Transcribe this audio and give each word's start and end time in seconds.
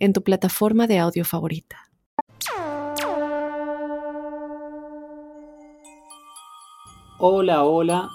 en 0.00 0.14
tu 0.14 0.22
plataforma 0.22 0.86
de 0.86 0.98
audio 0.98 1.24
favorita. 1.24 1.76
Hola, 7.18 7.64
hola, 7.64 8.08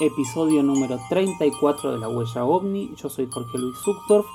episodio 0.00 0.62
número 0.62 1.00
34 1.08 1.92
de 1.92 1.98
La 1.98 2.08
Huella 2.08 2.44
OVNI. 2.44 2.94
Yo 2.96 3.08
soy 3.08 3.26
Jorge 3.30 3.56
Luis 3.56 3.78
Zuckdorf 3.82 4.26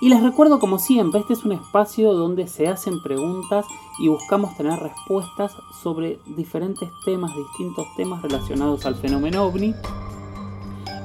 y 0.00 0.08
les 0.08 0.22
recuerdo 0.22 0.58
como 0.58 0.78
siempre, 0.78 1.20
este 1.20 1.34
es 1.34 1.44
un 1.44 1.52
espacio 1.52 2.14
donde 2.14 2.46
se 2.46 2.68
hacen 2.68 3.02
preguntas 3.02 3.66
y 3.98 4.08
buscamos 4.08 4.56
tener 4.56 4.78
respuestas 4.78 5.52
sobre 5.82 6.18
diferentes 6.24 6.88
temas, 7.04 7.32
distintos 7.36 7.86
temas 7.98 8.22
relacionados 8.22 8.86
al 8.86 8.94
fenómeno 8.94 9.44
OVNI, 9.44 9.74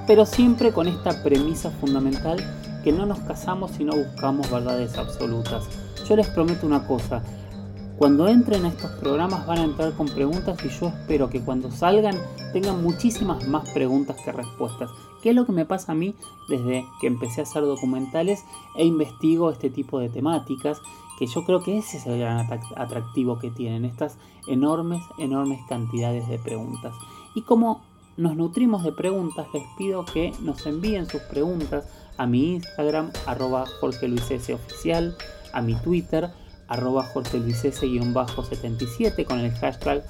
pero 0.07 0.25
siempre 0.25 0.71
con 0.71 0.87
esta 0.87 1.21
premisa 1.23 1.71
fundamental 1.71 2.60
que 2.83 2.91
no 2.91 3.05
nos 3.05 3.19
casamos 3.19 3.71
si 3.71 3.83
no 3.83 3.95
buscamos 3.95 4.49
verdades 4.49 4.97
absolutas. 4.97 5.63
Yo 6.07 6.15
les 6.15 6.27
prometo 6.27 6.65
una 6.65 6.85
cosa, 6.87 7.23
cuando 8.01 8.27
entren 8.27 8.65
a 8.65 8.69
estos 8.69 8.89
programas 8.93 9.45
van 9.45 9.59
a 9.59 9.63
entrar 9.63 9.93
con 9.93 10.07
preguntas 10.07 10.57
y 10.65 10.69
yo 10.69 10.87
espero 10.87 11.29
que 11.29 11.39
cuando 11.39 11.69
salgan 11.69 12.15
tengan 12.51 12.81
muchísimas 12.81 13.47
más 13.47 13.69
preguntas 13.69 14.17
que 14.25 14.31
respuestas. 14.31 14.89
¿Qué 15.21 15.29
es 15.29 15.35
lo 15.35 15.45
que 15.45 15.51
me 15.51 15.65
pasa 15.65 15.91
a 15.91 15.95
mí 15.95 16.15
desde 16.49 16.83
que 16.99 17.05
empecé 17.05 17.41
a 17.41 17.43
hacer 17.43 17.61
documentales 17.61 18.43
e 18.75 18.85
investigo 18.85 19.51
este 19.51 19.69
tipo 19.69 19.99
de 19.99 20.09
temáticas? 20.09 20.81
Que 21.19 21.27
yo 21.27 21.45
creo 21.45 21.61
que 21.61 21.77
ese 21.77 21.97
es 21.97 22.07
el 22.07 22.17
gran 22.17 22.49
atractivo 22.75 23.37
que 23.37 23.51
tienen, 23.51 23.85
estas 23.85 24.17
enormes, 24.47 25.03
enormes 25.19 25.59
cantidades 25.69 26.27
de 26.27 26.39
preguntas. 26.39 26.95
Y 27.35 27.43
como 27.43 27.83
nos 28.17 28.35
nutrimos 28.35 28.83
de 28.83 28.93
preguntas, 28.93 29.45
les 29.53 29.67
pido 29.77 30.05
que 30.05 30.33
nos 30.41 30.65
envíen 30.65 31.07
sus 31.07 31.21
preguntas 31.21 31.85
a 32.17 32.27
mi 32.27 32.55
Instagram, 32.55 33.11
arroba 33.25 33.65
Jorge 33.79 34.07
Luis 34.07 34.29
S. 34.29 34.53
Oficial, 34.53 35.15
a 35.53 35.61
mi 35.61 35.75
Twitter, 35.75 36.29
arroba 36.67 37.03
Jorge 37.03 37.39
Luis 37.39 37.63
S-77 37.65 39.25
con 39.25 39.39
el 39.39 39.51
hashtag 39.51 40.03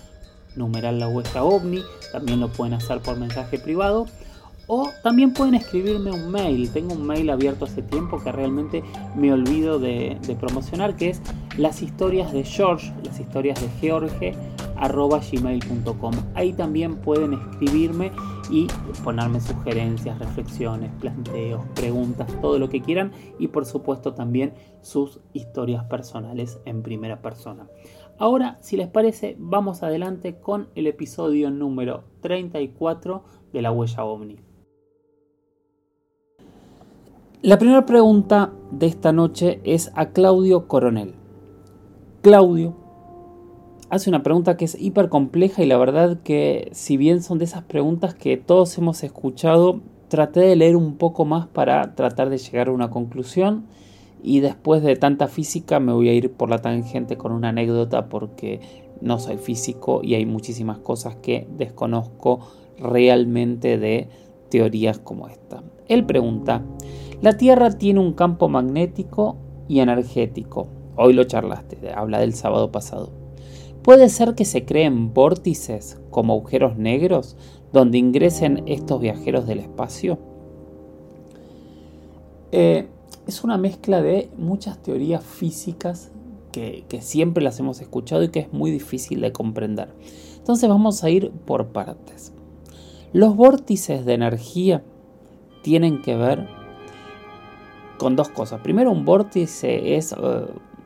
numeral 0.56 1.00
la 1.00 1.08
huella 1.08 1.44
ovni, 1.44 1.82
también 2.12 2.40
lo 2.40 2.50
pueden 2.50 2.74
hacer 2.74 3.00
por 3.02 3.18
mensaje 3.18 3.58
privado. 3.58 4.06
O 4.68 4.90
también 5.04 5.34
pueden 5.34 5.56
escribirme 5.56 6.12
un 6.12 6.32
mail. 6.32 6.70
Tengo 6.72 6.94
un 6.94 7.06
mail 7.06 7.30
abierto 7.30 7.66
hace 7.66 7.82
tiempo 7.82 8.24
que 8.24 8.32
realmente 8.32 8.84
me 9.18 9.34
olvido 9.34 9.80
de, 9.80 10.18
de 10.22 10.36
promocionar, 10.36 10.96
que 10.96 11.10
es 11.10 11.22
las 11.58 11.82
historias 11.82 12.32
de 12.32 12.44
George, 12.44 12.94
las 13.04 13.20
historias 13.20 13.60
de 13.60 13.68
George, 13.82 14.34
gmail.com. 14.88 16.14
Ahí 16.34 16.54
también 16.54 16.98
pueden 16.98 17.34
escribirme 17.34 18.12
y 18.50 18.68
ponerme 19.04 19.40
sugerencias, 19.40 20.18
reflexiones, 20.20 20.92
planteos, 21.00 21.64
preguntas, 21.76 22.28
todo 22.42 22.60
lo 22.60 22.70
que 22.70 22.82
quieran 22.82 23.12
y 23.40 23.48
por 23.48 23.66
supuesto 23.66 24.14
también 24.14 24.54
sus 24.82 25.20
historias 25.34 25.84
personales 25.86 26.60
en 26.66 26.82
primera 26.82 27.22
persona. 27.22 27.68
Ahora, 28.18 28.58
si 28.62 28.78
les 28.78 28.88
parece, 28.88 29.36
vamos 29.40 29.84
adelante 29.84 30.40
con 30.40 30.70
el 30.76 30.88
episodio 30.88 31.50
número 31.50 32.04
34 32.22 33.24
de 33.54 33.62
La 33.62 33.72
Huella 33.72 34.04
OVNI. 34.04 34.40
La 37.42 37.58
primera 37.58 37.88
pregunta 37.88 38.54
de 38.70 38.86
esta 38.86 39.12
noche 39.12 39.62
es 39.64 39.92
a 39.96 40.10
Claudio 40.10 40.68
Coronel. 40.68 41.16
Claudio 42.22 42.76
hace 43.92 44.10
una 44.10 44.24
pregunta 44.24 44.56
que 44.56 44.64
es 44.64 44.82
hiper 44.82 45.10
compleja 45.10 45.62
y 45.62 45.68
la 45.68 45.78
verdad 45.78 46.18
que 46.24 46.70
si 46.72 46.96
bien 46.96 47.22
son 47.22 47.40
de 47.40 47.46
esas 47.46 47.64
preguntas 47.64 48.16
que 48.16 48.38
todos 48.38 48.78
hemos 48.78 49.04
escuchado, 49.04 49.82
traté 50.08 50.40
de 50.40 50.56
leer 50.56 50.78
un 50.78 50.96
poco 50.96 51.26
más 51.26 51.48
para 51.48 51.94
tratar 51.94 52.30
de 52.30 52.38
llegar 52.38 52.70
a 52.70 52.72
una 52.72 52.90
conclusión 52.90 53.66
y 54.24 54.40
después 54.40 54.82
de 54.82 54.96
tanta 54.96 55.28
física 55.28 55.82
me 55.82 55.92
voy 55.92 56.08
a 56.08 56.14
ir 56.14 56.32
por 56.32 56.50
la 56.50 56.60
tangente 56.60 57.18
con 57.18 57.34
una 57.34 57.50
anécdota 57.50 58.08
porque 58.08 58.62
no 59.02 59.20
soy 59.20 59.38
físico 59.38 60.00
y 60.02 60.16
hay 60.16 60.26
muchísimas 60.26 60.78
cosas 60.78 61.18
que 61.18 61.46
desconozco 61.58 62.40
realmente 62.80 63.78
de 63.78 64.08
teorías 64.48 65.00
como 65.00 65.28
esta. 65.28 65.64
Él 65.90 66.06
pregunta, 66.06 66.64
la 67.22 67.36
Tierra 67.36 67.72
tiene 67.72 68.00
un 68.00 68.14
campo 68.14 68.48
magnético 68.48 69.36
y 69.68 69.82
energético. 69.82 70.68
Hoy 70.96 71.12
lo 71.12 71.26
charlaste, 71.26 71.92
habla 71.94 72.20
del 72.20 72.34
sábado 72.34 72.72
pasado. 72.72 73.21
Puede 73.84 74.10
ser 74.10 74.36
que 74.36 74.46
se 74.46 74.66
creen 74.66 75.14
vórtices 75.14 76.00
como 76.12 76.34
agujeros 76.34 76.78
negros 76.78 77.36
donde 77.74 77.98
ingresen 77.98 78.64
estos 78.68 79.02
viajeros 79.02 79.48
del 79.48 79.60
espacio. 79.60 80.20
Eh, 82.52 82.88
es 83.28 83.44
una 83.44 83.58
mezcla 83.58 84.02
de 84.02 84.30
muchas 84.38 84.82
teorías 84.82 85.24
físicas 85.24 86.12
que, 86.52 86.86
siempre 87.02 87.44
las 87.44 87.60
hemos 87.60 87.82
escuchado 87.82 88.24
y 88.24 88.30
que 88.30 88.40
es 88.40 88.54
muy 88.54 88.72
difícil 88.72 89.22
de 89.22 89.32
comprender. 89.32 89.90
Entonces 90.38 90.68
vamos 90.70 91.04
a 91.04 91.10
ir 91.10 91.32
por 91.32 91.68
partes. 91.68 92.34
Los 93.14 93.36
vórtices 93.36 94.06
de 94.06 94.14
energía 94.14 94.84
tienen 95.64 96.02
que 96.02 96.16
ver 96.16 96.48
con 97.98 98.16
dos 98.16 98.30
cosas. 98.30 98.62
Primero, 98.62 98.92
un 98.92 99.06
vórtice 99.06 99.96
es 99.96 100.14
eh, 100.14 100.18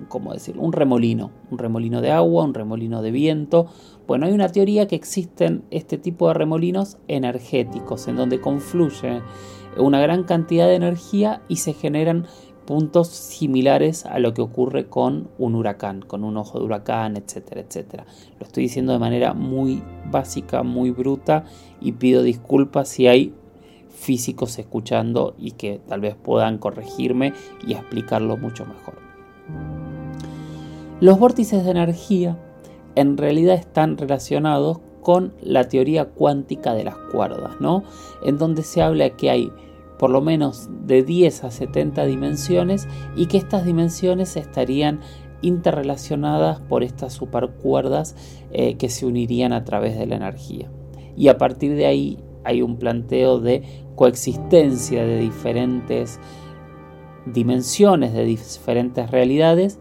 ¿cómo 0.08 0.34
decir? 0.34 0.58
Un 0.58 0.74
remolino, 0.74 1.32
un 1.52 1.58
remolino 1.58 2.02
de 2.02 2.12
agua, 2.12 2.44
un 2.44 2.54
remolino 2.54 3.02
de 3.02 3.12
viento. 3.12 3.68
Bueno, 4.08 4.26
hay 4.26 4.34
una 4.34 4.50
teoría 4.50 4.88
que 4.88 4.96
existen 4.96 5.64
este 5.72 5.98
tipo 5.98 6.28
de 6.28 6.34
remolinos 6.34 6.98
energéticos, 7.08 8.08
en 8.08 8.16
donde 8.16 8.40
confluye 8.40 9.22
una 9.78 10.00
gran 10.00 10.24
cantidad 10.24 10.68
de 10.68 10.76
energía 10.76 11.42
y 11.48 11.58
se 11.58 11.74
generan 11.74 12.26
puntos 12.66 13.10
similares 13.10 14.06
a 14.06 14.20
lo 14.20 14.34
que 14.34 14.42
ocurre 14.42 14.88
con 14.88 15.30
un 15.38 15.56
huracán, 15.56 16.02
con 16.02 16.24
un 16.24 16.38
ojo 16.38 16.60
de 16.60 16.66
huracán, 16.66 17.16
etcétera, 17.16 17.62
etcétera. 17.62 18.06
Lo 18.40 18.46
estoy 18.46 18.64
diciendo 18.64 18.94
de 18.94 19.00
manera 19.00 19.34
muy 19.34 19.84
básica, 20.10 20.64
muy 20.64 20.92
bruta 20.92 21.46
y 21.80 21.94
pido 21.94 22.24
disculpas 22.24 22.90
si 22.90 23.08
hay 23.08 23.34
físicos 23.90 24.58
escuchando 24.60 25.36
y 25.38 25.52
que 25.52 25.80
tal 25.88 26.02
vez 26.02 26.16
puedan 26.16 26.58
corregirme 26.58 27.34
y 27.66 27.74
explicarlo 27.74 28.38
mucho 28.38 28.66
mejor. 28.66 28.96
Los 31.06 31.20
vórtices 31.20 31.64
de 31.64 31.70
energía 31.70 32.36
en 32.96 33.16
realidad 33.16 33.54
están 33.54 33.96
relacionados 33.96 34.80
con 35.04 35.36
la 35.40 35.70
teoría 35.70 36.06
cuántica 36.06 36.74
de 36.74 36.84
las 36.84 36.96
cuerdas, 36.96 37.58
¿no? 37.60 37.84
En 38.24 38.40
donde 38.40 38.64
se 38.64 38.82
habla 38.82 39.12
que 39.12 39.30
hay 39.30 39.52
por 40.00 40.10
lo 40.10 40.22
menos 40.22 40.68
de 40.88 41.04
10 41.04 41.44
a 41.44 41.52
70 41.52 42.08
dimensiones 42.08 42.88
y 43.16 43.28
que 43.28 43.38
estas 43.38 43.66
dimensiones 43.66 44.36
estarían 44.36 45.00
interrelacionadas 45.44 46.60
por 46.62 46.82
estas 46.82 47.14
supercuerdas 47.14 48.16
eh, 48.52 48.74
que 48.78 48.90
se 48.90 49.06
unirían 49.06 49.54
a 49.54 49.64
través 49.64 50.00
de 50.00 50.08
la 50.08 50.16
energía. 50.16 50.72
Y 51.16 51.28
a 51.28 51.38
partir 51.38 51.76
de 51.76 51.86
ahí 51.86 52.18
hay 52.44 52.64
un 52.64 52.78
planteo 52.78 53.40
de 53.40 53.62
coexistencia 53.94 55.06
de 55.06 55.20
diferentes 55.20 56.20
dimensiones, 57.28 58.12
de 58.14 58.26
diferentes 58.26 59.12
realidades 59.12 59.78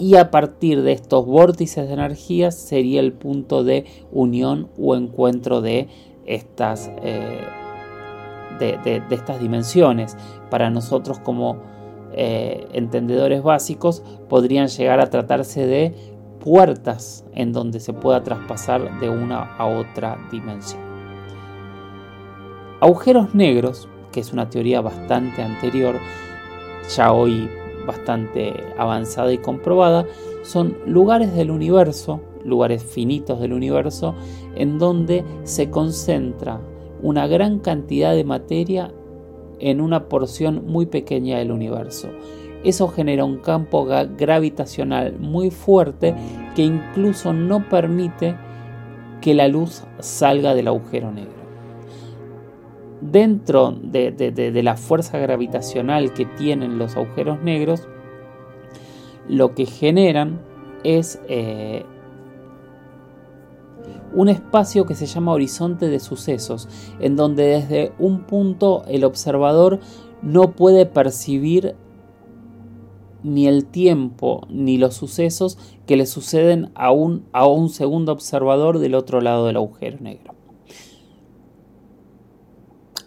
y 0.00 0.16
a 0.16 0.30
partir 0.30 0.82
de 0.82 0.92
estos 0.92 1.26
vórtices 1.26 1.86
de 1.86 1.92
energía 1.92 2.50
sería 2.50 3.00
el 3.00 3.12
punto 3.12 3.62
de 3.62 3.84
unión 4.10 4.68
o 4.78 4.96
encuentro 4.96 5.60
de 5.60 5.88
estas, 6.24 6.90
eh, 7.02 7.42
de, 8.58 9.02
estas 9.10 9.40
dimensiones. 9.40 10.16
Para 10.50 10.70
nosotros 10.70 11.18
como 11.18 11.58
eh, 12.12 12.66
entendedores 12.72 13.42
básicos 13.42 14.02
podrían 14.28 14.68
llegar 14.68 15.00
a 15.00 15.10
tratarse 15.10 15.66
de 15.66 15.94
puertas 16.40 17.26
en 17.34 17.52
donde 17.52 17.78
se 17.78 17.92
pueda 17.92 18.22
traspasar 18.22 18.98
de 19.00 19.10
una 19.10 19.54
a 19.56 19.66
otra 19.66 20.18
dimensión. 20.32 20.80
Agujeros 22.80 23.34
negros, 23.34 23.86
que 24.10 24.20
es 24.20 24.32
una 24.32 24.48
teoría 24.48 24.80
bastante 24.80 25.42
anterior, 25.42 25.96
ya 26.96 27.12
hoy 27.12 27.50
bastante 27.90 28.52
avanzada 28.78 29.32
y 29.32 29.38
comprobada, 29.38 30.06
son 30.42 30.76
lugares 30.86 31.34
del 31.34 31.50
universo, 31.50 32.20
lugares 32.44 32.82
finitos 32.82 33.40
del 33.40 33.52
universo, 33.52 34.14
en 34.54 34.78
donde 34.78 35.24
se 35.42 35.70
concentra 35.70 36.60
una 37.02 37.26
gran 37.26 37.58
cantidad 37.58 38.14
de 38.14 38.24
materia 38.24 38.92
en 39.58 39.80
una 39.80 40.08
porción 40.08 40.66
muy 40.66 40.86
pequeña 40.86 41.38
del 41.38 41.50
universo. 41.52 42.08
eso 42.62 42.88
genera 42.88 43.24
un 43.24 43.38
campo 43.38 43.86
gravitacional 43.86 45.18
muy 45.18 45.50
fuerte 45.50 46.14
que 46.54 46.62
incluso 46.62 47.32
no 47.32 47.66
permite 47.70 48.36
que 49.22 49.32
la 49.32 49.48
luz 49.48 49.84
salga 49.98 50.54
del 50.54 50.68
agujero 50.68 51.10
negro. 51.10 51.39
Dentro 53.00 53.72
de, 53.72 54.60
la 54.62 54.76
fuerza 54.76 55.18
gravitacional 55.18 56.12
que 56.12 56.26
tienen 56.26 56.78
los 56.78 56.96
agujeros 56.96 57.42
negros, 57.42 57.88
lo 59.28 59.54
que 59.54 59.64
generan 59.64 60.40
es 60.84 61.20
eh, 61.28 61.84
un 64.14 64.28
espacio 64.28 64.86
que 64.86 64.94
se 64.94 65.06
llama 65.06 65.32
horizonte 65.32 65.88
de 65.88 66.00
sucesos, 66.00 66.68
en 67.00 67.16
donde 67.16 67.44
desde 67.44 67.92
un 67.98 68.24
punto 68.24 68.82
el 68.86 69.04
observador 69.04 69.80
no 70.22 70.52
puede 70.52 70.86
percibir 70.86 71.76
ni 73.22 73.46
el 73.46 73.66
tiempo 73.66 74.46
ni 74.48 74.78
los 74.78 74.94
sucesos 74.94 75.58
que 75.86 75.96
le 75.96 76.06
suceden 76.06 76.70
a 76.74 76.90
un, 76.90 77.24
a 77.32 77.46
un 77.46 77.68
segundo 77.68 78.12
observador 78.12 78.78
del 78.78 78.94
otro 78.94 79.20
lado 79.20 79.46
del 79.46 79.56
agujero 79.56 79.98
negro. 80.00 80.39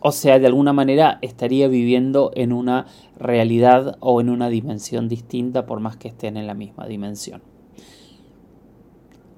O 0.06 0.12
sea, 0.12 0.38
de 0.38 0.48
alguna 0.48 0.74
manera 0.74 1.18
estaría 1.22 1.70
viviendo 1.70 2.32
en 2.36 2.52
una 2.52 2.88
realidad 3.18 3.96
o 4.02 4.20
en 4.20 4.30
una 4.30 4.50
dimensión 4.50 5.08
distinta 5.08 5.66
por 5.66 5.80
más 5.80 5.96
que 5.96 6.10
estén 6.10 6.36
en 6.36 6.46
la 6.46 6.54
misma 6.54 6.88
dimensión. 6.88 7.42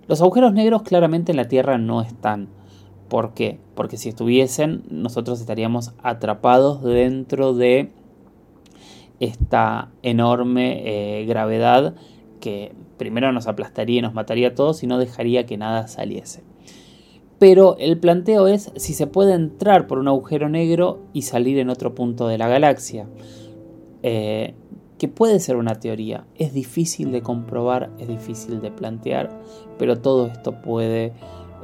Los 0.08 0.22
agujeros 0.22 0.54
negros 0.54 0.82
claramente 0.82 1.32
en 1.32 1.38
la 1.38 1.48
Tierra 1.48 1.78
no 1.78 2.02
están. 2.02 2.48
¿Por 3.10 3.36
qué? 3.36 3.60
Porque 3.76 3.98
si 3.98 4.10
estuviesen, 4.10 4.82
nosotros 4.90 5.40
estaríamos 5.40 5.94
atrapados 6.02 6.82
dentro 6.82 7.54
de 7.54 7.92
esta 9.20 9.92
enorme 10.02 10.82
eh, 11.22 11.26
gravedad 11.26 11.94
que 12.40 12.74
primero 12.98 13.32
nos 13.32 13.46
aplastaría 13.46 14.00
y 14.00 14.02
nos 14.02 14.16
mataría 14.16 14.48
a 14.48 14.56
todos 14.56 14.82
y 14.82 14.88
no 14.88 14.98
dejaría 14.98 15.46
que 15.46 15.58
nada 15.58 15.88
saliese. 15.88 16.44
Pero 17.40 17.76
el 17.80 18.00
planteo 18.00 18.48
es 18.48 18.72
si 18.76 18.94
se 18.94 19.08
puede 19.08 19.34
entrar 19.34 19.88
por 19.88 19.98
un 19.98 20.08
agujero 20.08 20.50
negro 20.50 21.00
y 21.14 21.24
salir 21.24 21.60
en 21.60 21.70
otro 21.70 21.94
punto 21.94 22.28
de 22.28 22.38
la 22.38 22.48
galaxia. 22.48 23.08
Eh, 24.04 24.54
que 24.98 25.08
puede 25.10 25.40
ser 25.40 25.58
una 25.58 25.76
teoría, 25.80 26.26
es 26.36 26.54
difícil 26.54 27.12
de 27.12 27.22
comprobar, 27.22 27.90
es 28.00 28.08
difícil 28.08 28.62
de 28.62 28.72
plantear, 28.72 29.30
pero 29.78 29.98
todo 29.98 30.28
esto 30.28 30.62
puede 30.62 31.12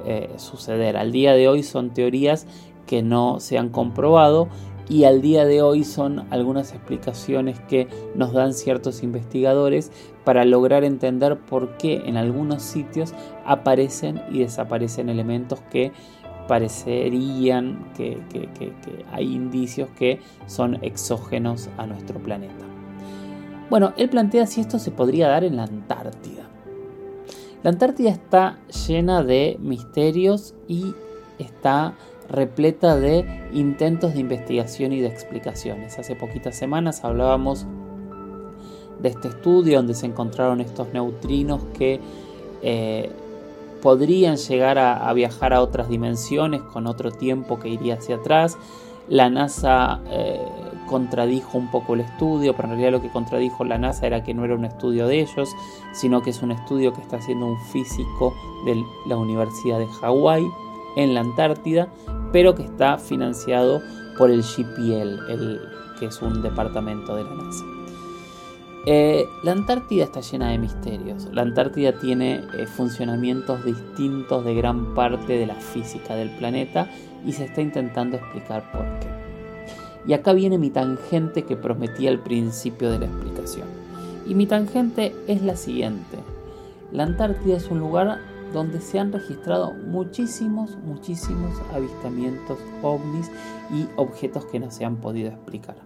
eh, 0.05 0.29
suceder. 0.35 0.97
Al 0.97 1.11
día 1.11 1.33
de 1.33 1.47
hoy 1.47 1.63
son 1.63 1.93
teorías 1.93 2.45
que 2.85 3.03
no 3.03 3.39
se 3.39 3.57
han 3.57 3.69
comprobado 3.69 4.49
y 4.89 5.03
al 5.05 5.21
día 5.21 5.45
de 5.45 5.61
hoy 5.61 5.83
son 5.83 6.25
algunas 6.29 6.73
explicaciones 6.73 7.59
que 7.61 7.87
nos 8.15 8.33
dan 8.33 8.53
ciertos 8.53 9.03
investigadores 9.03 9.91
para 10.23 10.45
lograr 10.45 10.83
entender 10.83 11.39
por 11.39 11.77
qué 11.77 12.03
en 12.05 12.17
algunos 12.17 12.61
sitios 12.63 13.13
aparecen 13.45 14.21
y 14.31 14.39
desaparecen 14.39 15.09
elementos 15.09 15.59
que 15.71 15.91
parecerían 16.47 17.91
que 17.95 18.17
hay 19.11 19.33
indicios 19.33 19.89
que 19.97 20.19
son 20.47 20.83
exógenos 20.83 21.69
a 21.77 21.85
nuestro 21.87 22.19
planeta. 22.19 22.65
Bueno, 23.69 23.93
él 23.95 24.09
plantea 24.09 24.47
si 24.47 24.59
esto 24.59 24.79
se 24.79 24.91
podría 24.91 25.29
dar 25.29 25.45
en 25.45 25.55
la 25.55 25.63
Antártida. 25.63 26.43
La 27.63 27.69
Antártida 27.69 28.09
está 28.09 28.59
llena 28.87 29.23
de 29.23 29.57
misterios 29.61 30.55
y 30.67 30.93
está 31.39 31.93
repleta 32.31 32.95
de 32.95 33.49
intentos 33.53 34.13
de 34.13 34.21
investigación 34.21 34.93
y 34.93 35.01
de 35.01 35.07
explicaciones. 35.07 35.99
Hace 35.99 36.15
poquitas 36.15 36.55
semanas 36.55 37.03
hablábamos 37.03 37.65
de 38.99 39.09
este 39.09 39.27
estudio 39.27 39.77
donde 39.77 39.93
se 39.93 40.05
encontraron 40.05 40.61
estos 40.61 40.93
neutrinos 40.93 41.61
que 41.77 41.99
eh, 42.61 43.11
podrían 43.81 44.37
llegar 44.37 44.77
a, 44.77 45.11
viajar 45.13 45.53
a 45.53 45.61
otras 45.61 45.89
dimensiones 45.89 46.61
con 46.61 46.87
otro 46.87 47.11
tiempo 47.11 47.59
que 47.59 47.69
iría 47.69 47.95
hacia 47.95 48.17
atrás. 48.17 48.57
La 49.09 49.29
NASA 49.29 49.99
eh, 50.09 50.39
contradijo 50.87 51.57
un 51.57 51.69
poco 51.69 51.95
el 51.95 52.01
estudio, 52.01 52.55
pero 52.55 52.67
en 52.67 52.71
realidad 52.75 52.91
lo 52.91 53.01
que 53.01 53.11
contradijo 53.11 53.65
la 53.65 53.77
NASA 53.77 54.05
era 54.05 54.23
que 54.23 54.33
no 54.33 54.45
era 54.45 54.55
un 54.55 54.65
estudio 54.65 55.07
de 55.07 55.21
ellos, 55.21 55.49
sino 55.93 56.21
que 56.21 56.29
es 56.29 56.41
un 56.43 56.51
estudio 56.51 56.93
que 56.93 57.01
está 57.01 57.17
haciendo 57.17 57.47
un 57.47 57.59
físico 57.59 58.33
de 58.65 58.81
la 59.07 59.17
Universidad 59.17 59.79
de 59.79 59.87
Hawái 59.87 60.45
en 60.97 61.13
la 61.13 61.21
Antártida, 61.21 61.87
pero 62.31 62.55
que 62.55 62.63
está 62.63 62.97
financiado 62.97 63.81
por 64.17 64.29
el 64.29 64.41
GPL, 64.41 65.99
que 65.99 66.05
es 66.05 66.21
un 66.21 66.41
departamento 66.41 67.15
de 67.15 67.23
la 67.23 67.35
NASA. 67.35 67.65
Eh, 68.87 69.27
la 69.43 69.51
Antártida 69.51 70.05
está 70.05 70.21
llena 70.21 70.49
de 70.49 70.57
misterios. 70.57 71.27
La 71.31 71.43
Antártida 71.43 71.99
tiene 71.99 72.41
eh, 72.57 72.65
funcionamientos 72.65 73.63
distintos 73.63 74.43
de 74.43 74.55
gran 74.55 74.95
parte 74.95 75.37
de 75.37 75.45
la 75.45 75.55
física 75.55 76.15
del 76.15 76.31
planeta 76.31 76.87
y 77.23 77.33
se 77.33 77.45
está 77.45 77.61
intentando 77.61 78.17
explicar 78.17 78.71
por 78.71 78.81
qué. 78.99 79.07
Y 80.07 80.13
acá 80.13 80.33
viene 80.33 80.57
mi 80.57 80.71
tangente 80.71 81.43
que 81.43 81.55
prometí 81.55 82.07
al 82.07 82.19
principio 82.19 82.89
de 82.89 82.99
la 82.99 83.05
explicación. 83.05 83.67
Y 84.25 84.33
mi 84.33 84.47
tangente 84.47 85.13
es 85.27 85.43
la 85.43 85.55
siguiente. 85.55 86.17
La 86.91 87.03
Antártida 87.03 87.57
es 87.57 87.69
un 87.69 87.79
lugar 87.79 88.19
donde 88.53 88.81
se 88.81 88.99
han 88.99 89.11
registrado 89.11 89.73
muchísimos, 89.73 90.77
muchísimos 90.85 91.53
avistamientos 91.73 92.59
ovnis 92.81 93.31
y 93.71 93.87
objetos 93.95 94.45
que 94.45 94.59
no 94.59 94.71
se 94.71 94.85
han 94.85 94.97
podido 94.97 95.29
explicar. 95.29 95.77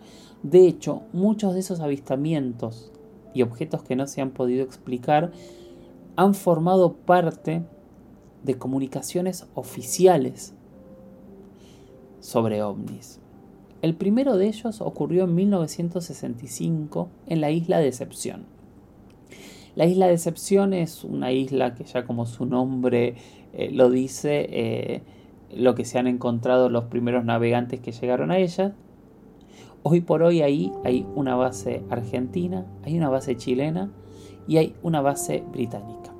De 0.43 0.67
hecho, 0.67 1.03
muchos 1.13 1.53
de 1.53 1.59
esos 1.59 1.79
avistamientos 1.79 2.91
y 3.33 3.41
objetos 3.41 3.83
que 3.83 3.95
no 3.95 4.07
se 4.07 4.21
han 4.21 4.31
podido 4.31 4.63
explicar 4.63 5.31
han 6.15 6.33
formado 6.33 6.93
parte 6.93 7.63
de 8.43 8.57
comunicaciones 8.57 9.47
oficiales 9.55 10.53
sobre 12.19 12.63
ovnis. 12.63 13.19
El 13.81 13.95
primero 13.95 14.37
de 14.37 14.47
ellos 14.47 14.81
ocurrió 14.81 15.25
en 15.25 15.35
1965 15.35 17.09
en 17.27 17.41
la 17.41 17.51
isla 17.51 17.79
Decepción. 17.79 18.54
La 19.75 19.85
isla 19.85 20.07
Decepción 20.07 20.73
es 20.73 21.03
una 21.03 21.31
isla 21.33 21.75
que 21.75 21.83
ya 21.83 22.05
como 22.05 22.25
su 22.25 22.45
nombre 22.45 23.15
eh, 23.53 23.69
lo 23.71 23.89
dice, 23.89 24.47
eh, 24.49 25.03
lo 25.53 25.75
que 25.75 25.83
se 25.83 25.99
han 25.99 26.07
encontrado 26.07 26.69
los 26.69 26.85
primeros 26.85 27.25
navegantes 27.25 27.81
que 27.81 27.91
llegaron 27.91 28.31
a 28.31 28.37
ella. 28.37 28.73
Hoy 29.83 30.01
por 30.01 30.23
hoy 30.23 30.41
ahí 30.41 30.71
hay 30.85 31.05
una 31.15 31.35
base 31.35 31.83
argentina, 31.89 32.65
hay 32.83 32.97
una 32.97 33.09
base 33.09 33.35
chilena 33.35 33.91
y 34.47 34.57
hay 34.57 34.75
una 34.81 35.01
base 35.01 35.43
británica. 35.51 36.13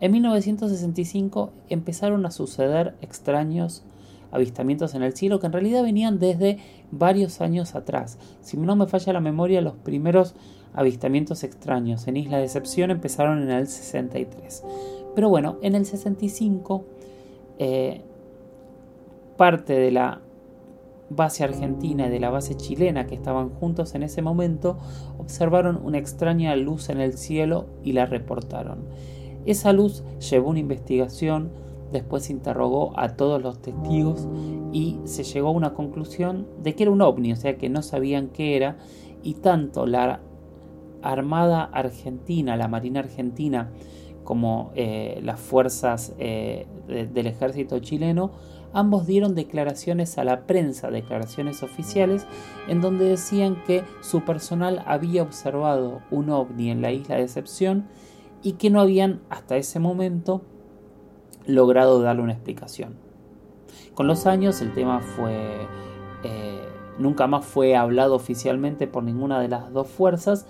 En 0.00 0.12
1965 0.12 1.52
empezaron 1.68 2.24
a 2.24 2.30
suceder 2.30 2.94
extraños 3.02 3.84
avistamientos 4.30 4.94
en 4.94 5.02
el 5.02 5.14
cielo 5.14 5.40
que 5.40 5.46
en 5.46 5.52
realidad 5.52 5.82
venían 5.82 6.18
desde 6.18 6.58
varios 6.90 7.40
años 7.40 7.74
atrás. 7.74 8.18
Si 8.40 8.56
no 8.56 8.76
me 8.76 8.86
falla 8.86 9.12
la 9.12 9.20
memoria, 9.20 9.60
los 9.60 9.74
primeros 9.74 10.34
avistamientos 10.78 11.44
extraños 11.44 12.06
en 12.08 12.16
Isla 12.16 12.38
Decepción 12.38 12.90
empezaron 12.90 13.42
en 13.42 13.50
el 13.50 13.66
63. 13.66 14.64
Pero 15.14 15.28
bueno, 15.28 15.58
en 15.62 15.74
el 15.74 15.84
65 15.84 16.84
eh, 17.58 18.02
parte 19.36 19.74
de 19.74 19.90
la 19.90 20.20
base 21.10 21.42
argentina 21.42 22.06
y 22.06 22.10
de 22.10 22.20
la 22.20 22.30
base 22.30 22.54
chilena 22.54 23.06
que 23.06 23.14
estaban 23.14 23.48
juntos 23.48 23.94
en 23.94 24.02
ese 24.02 24.20
momento 24.20 24.78
observaron 25.18 25.80
una 25.82 25.98
extraña 25.98 26.54
luz 26.54 26.90
en 26.90 27.00
el 27.00 27.14
cielo 27.14 27.66
y 27.82 27.92
la 27.92 28.06
reportaron. 28.06 28.84
Esa 29.46 29.72
luz 29.72 30.04
llevó 30.18 30.50
una 30.50 30.58
investigación 30.58 31.50
Después 31.92 32.28
interrogó 32.28 32.92
a 32.98 33.16
todos 33.16 33.42
los 33.42 33.60
testigos 33.62 34.28
y 34.72 34.98
se 35.04 35.24
llegó 35.24 35.48
a 35.48 35.52
una 35.52 35.72
conclusión 35.72 36.46
de 36.62 36.74
que 36.74 36.82
era 36.82 36.92
un 36.92 37.00
ovni, 37.00 37.32
o 37.32 37.36
sea 37.36 37.56
que 37.56 37.70
no 37.70 37.82
sabían 37.82 38.28
qué 38.28 38.56
era, 38.56 38.76
y 39.22 39.34
tanto 39.34 39.86
la 39.86 40.20
Armada 41.02 41.64
Argentina, 41.64 42.56
la 42.56 42.68
Marina 42.68 43.00
Argentina, 43.00 43.70
como 44.24 44.72
eh, 44.74 45.20
las 45.22 45.40
fuerzas 45.40 46.14
eh, 46.18 46.66
del 46.86 47.26
ejército 47.26 47.78
chileno, 47.78 48.32
ambos 48.72 49.06
dieron 49.06 49.34
declaraciones 49.34 50.18
a 50.18 50.24
la 50.24 50.46
prensa, 50.46 50.90
declaraciones 50.90 51.62
oficiales, 51.62 52.26
en 52.68 52.80
donde 52.80 53.06
decían 53.06 53.62
que 53.66 53.84
su 54.02 54.24
personal 54.24 54.82
había 54.86 55.22
observado 55.22 56.02
un 56.10 56.30
ovni 56.30 56.70
en 56.70 56.82
la 56.82 56.92
isla 56.92 57.14
de 57.14 57.22
Decepción 57.22 57.86
y 58.42 58.52
que 58.52 58.70
no 58.70 58.80
habían 58.80 59.22
hasta 59.30 59.56
ese 59.56 59.80
momento 59.80 60.42
logrado 61.46 62.02
darle 62.02 62.22
una 62.22 62.32
explicación. 62.32 62.96
Con 63.94 64.06
los 64.06 64.26
años 64.26 64.60
el 64.60 64.72
tema 64.74 65.00
fue... 65.00 65.66
Eh, 66.24 66.68
nunca 66.98 67.26
más 67.26 67.44
fue 67.44 67.76
hablado 67.76 68.14
oficialmente 68.14 68.86
por 68.86 69.04
ninguna 69.04 69.40
de 69.40 69.48
las 69.48 69.72
dos 69.72 69.88
fuerzas, 69.88 70.46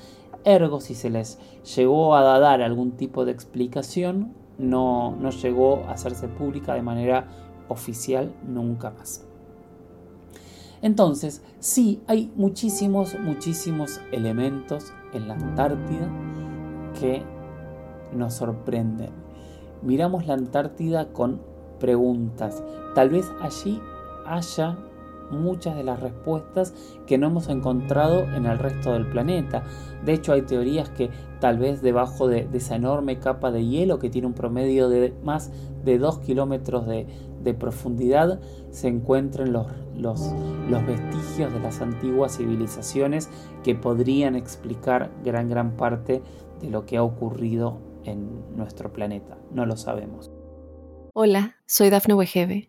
ergo 0.48 0.80
si 0.80 0.94
se 0.94 1.10
les 1.10 1.38
llegó 1.76 2.14
a 2.14 2.38
dar 2.38 2.62
algún 2.62 2.92
tipo 2.92 3.24
de 3.24 3.32
explicación, 3.32 4.34
no, 4.58 5.14
no 5.16 5.30
llegó 5.30 5.84
a 5.86 5.92
hacerse 5.92 6.28
pública 6.28 6.74
de 6.74 6.82
manera 6.82 7.28
oficial 7.68 8.32
nunca 8.46 8.90
más. 8.90 9.24
Entonces, 10.80 11.42
sí, 11.58 12.02
hay 12.06 12.32
muchísimos, 12.36 13.18
muchísimos 13.18 14.00
elementos 14.12 14.92
en 15.12 15.28
la 15.28 15.34
Antártida 15.34 16.08
que 16.98 17.22
nos 18.14 18.34
sorprenden. 18.34 19.10
Miramos 19.82 20.26
la 20.26 20.34
Antártida 20.34 21.12
con 21.12 21.40
preguntas. 21.78 22.62
Tal 22.94 23.10
vez 23.10 23.26
allí 23.40 23.80
haya 24.26 24.78
muchas 25.30 25.76
de 25.76 25.84
las 25.84 26.00
respuestas 26.00 26.74
que 27.06 27.18
no 27.18 27.28
hemos 27.28 27.48
encontrado 27.48 28.22
en 28.34 28.46
el 28.46 28.58
resto 28.58 28.92
del 28.92 29.06
planeta. 29.06 29.62
De 30.04 30.12
hecho, 30.12 30.32
hay 30.32 30.42
teorías 30.42 30.88
que 30.90 31.10
tal 31.40 31.58
vez 31.58 31.82
debajo 31.82 32.28
de, 32.28 32.48
esa 32.52 32.76
enorme 32.76 33.18
capa 33.18 33.50
de 33.50 33.66
hielo 33.66 33.98
que 33.98 34.10
tiene 34.10 34.26
un 34.26 34.34
promedio 34.34 34.88
de 34.88 35.14
más 35.22 35.50
de 35.84 35.98
2 35.98 36.18
kilómetros 36.20 36.86
de, 36.86 37.06
profundidad 37.58 38.40
se 38.70 38.88
encuentren 38.88 39.54
los, 39.54 39.68
los, 39.96 40.20
vestigios 40.86 41.50
de 41.50 41.60
las 41.60 41.80
antiguas 41.80 42.36
civilizaciones 42.36 43.30
que 43.64 43.74
podrían 43.74 44.36
explicar 44.36 45.10
gran 45.24 45.48
gran 45.48 45.74
parte 45.74 46.20
de 46.60 46.68
lo 46.68 46.84
que 46.84 46.98
ha 46.98 47.02
ocurrido 47.02 47.78
en 48.04 48.54
nuestro 48.54 48.92
planeta. 48.92 49.38
No 49.50 49.64
lo 49.64 49.78
sabemos. 49.78 50.30
Hola, 51.14 51.56
soy 51.64 51.88
Dafne 51.88 52.12
Wegebe 52.12 52.68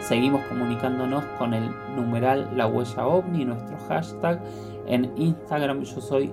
Seguimos 0.00 0.44
comunicándonos 0.46 1.24
con 1.38 1.52
el 1.52 1.68
numeral 1.96 2.48
La 2.54 2.66
Huella 2.66 3.06
OVNI, 3.06 3.44
nuestro 3.44 3.76
hashtag. 3.88 4.40
En 4.86 5.12
Instagram 5.16 5.82
yo 5.82 6.00
soy 6.00 6.32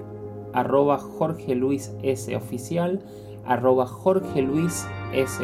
arroba 0.54 1.00
Jorge 1.00 1.56
Luis 1.56 1.92
oficial, 2.36 3.04
arroba 3.46 3.88
Jorge 3.88 4.42
Luis 4.42 4.88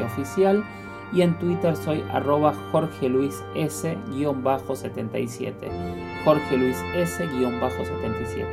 oficial 0.06 0.64
y 1.12 1.22
en 1.22 1.38
Twitter 1.40 1.76
soy 1.76 2.04
arroba 2.12 2.54
Jorge 2.72 3.10
Luis 3.10 3.44
S 3.56 3.98
77. 4.76 5.68
Jorge 6.24 6.58
Luis 6.58 6.78
S 6.96 7.18
77. 7.18 8.46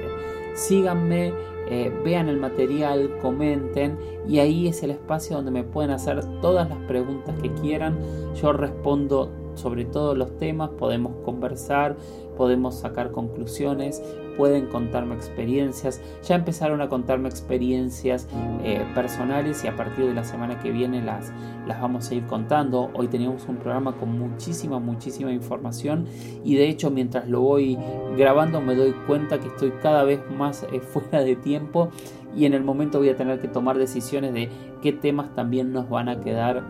Síganme, 0.55 1.35
eh, 1.69 1.93
vean 2.05 2.29
el 2.29 2.39
material, 2.39 3.19
comenten 3.21 3.99
y 4.29 4.39
ahí 4.39 4.69
es 4.69 4.83
el 4.83 4.91
espacio 4.93 5.37
donde 5.37 5.51
me 5.51 5.65
pueden 5.65 5.91
hacer 5.91 6.25
todas 6.41 6.69
las 6.69 6.79
preguntas 6.87 7.35
que 7.43 7.53
quieran. 7.55 7.99
Yo 8.41 8.53
respondo 8.53 9.31
sobre 9.55 9.85
todos 9.85 10.17
los 10.17 10.37
temas, 10.37 10.71
podemos 10.71 11.13
conversar, 11.25 11.97
podemos 12.37 12.77
sacar 12.77 13.11
conclusiones, 13.11 14.03
pueden 14.37 14.67
contarme 14.67 15.15
experiencias. 15.15 16.01
Ya 16.23 16.37
empezaron 16.37 16.81
a 16.81 16.89
contarme 16.89 17.29
experiencias 17.29 18.29
eh, 18.63 18.85
personales 18.95 19.65
y 19.65 19.69
a 19.69 19.77
partir 19.77 20.07
de 20.07 20.15
la 20.15 20.25
semana 20.25 20.59
que 20.61 20.71
viene 20.71 21.03
las, 21.03 21.33
las 21.67 21.81
vamos 21.81 22.11
a 22.11 22.15
ir 22.15 22.27
contando. 22.27 22.91
Hoy 22.95 23.09
teníamos 23.09 23.47
un 23.49 23.57
programa 23.57 23.93
con 23.93 24.19
muchísima, 24.19 24.79
muchísima 24.79 25.33
información 25.33 26.07
y 26.45 26.57
de 26.57 26.69
hecho 26.69 26.91
mientras 26.91 27.29
lo 27.29 27.41
voy 27.41 27.79
grabando 28.17 28.61
me 28.61 28.75
doy 28.75 28.93
cuenta 29.07 29.39
que 29.39 29.49
estoy 29.49 29.73
cada 29.83 30.05
vez 30.05 30.21
más 30.31 30.65
eh, 30.73 30.81
fuera 30.93 31.23
de 31.23 31.37
tiempo 31.37 31.91
y 32.37 32.45
en 32.45 32.55
el 32.55 32.63
momento 32.63 32.99
voy 32.99 33.09
a 33.09 33.17
tener 33.17 33.41
que 33.41 33.49
tomar 33.49 33.79
decisiones 33.79 34.35
de 34.35 34.49
qué 34.83 34.93
temas 34.93 35.35
también 35.35 35.73
nos 35.73 35.89
van 35.89 36.09
a 36.09 36.21
quedar 36.21 36.63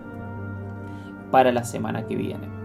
para 1.30 1.52
la 1.52 1.64
semana 1.64 2.06
que 2.06 2.14
viene. 2.14 2.55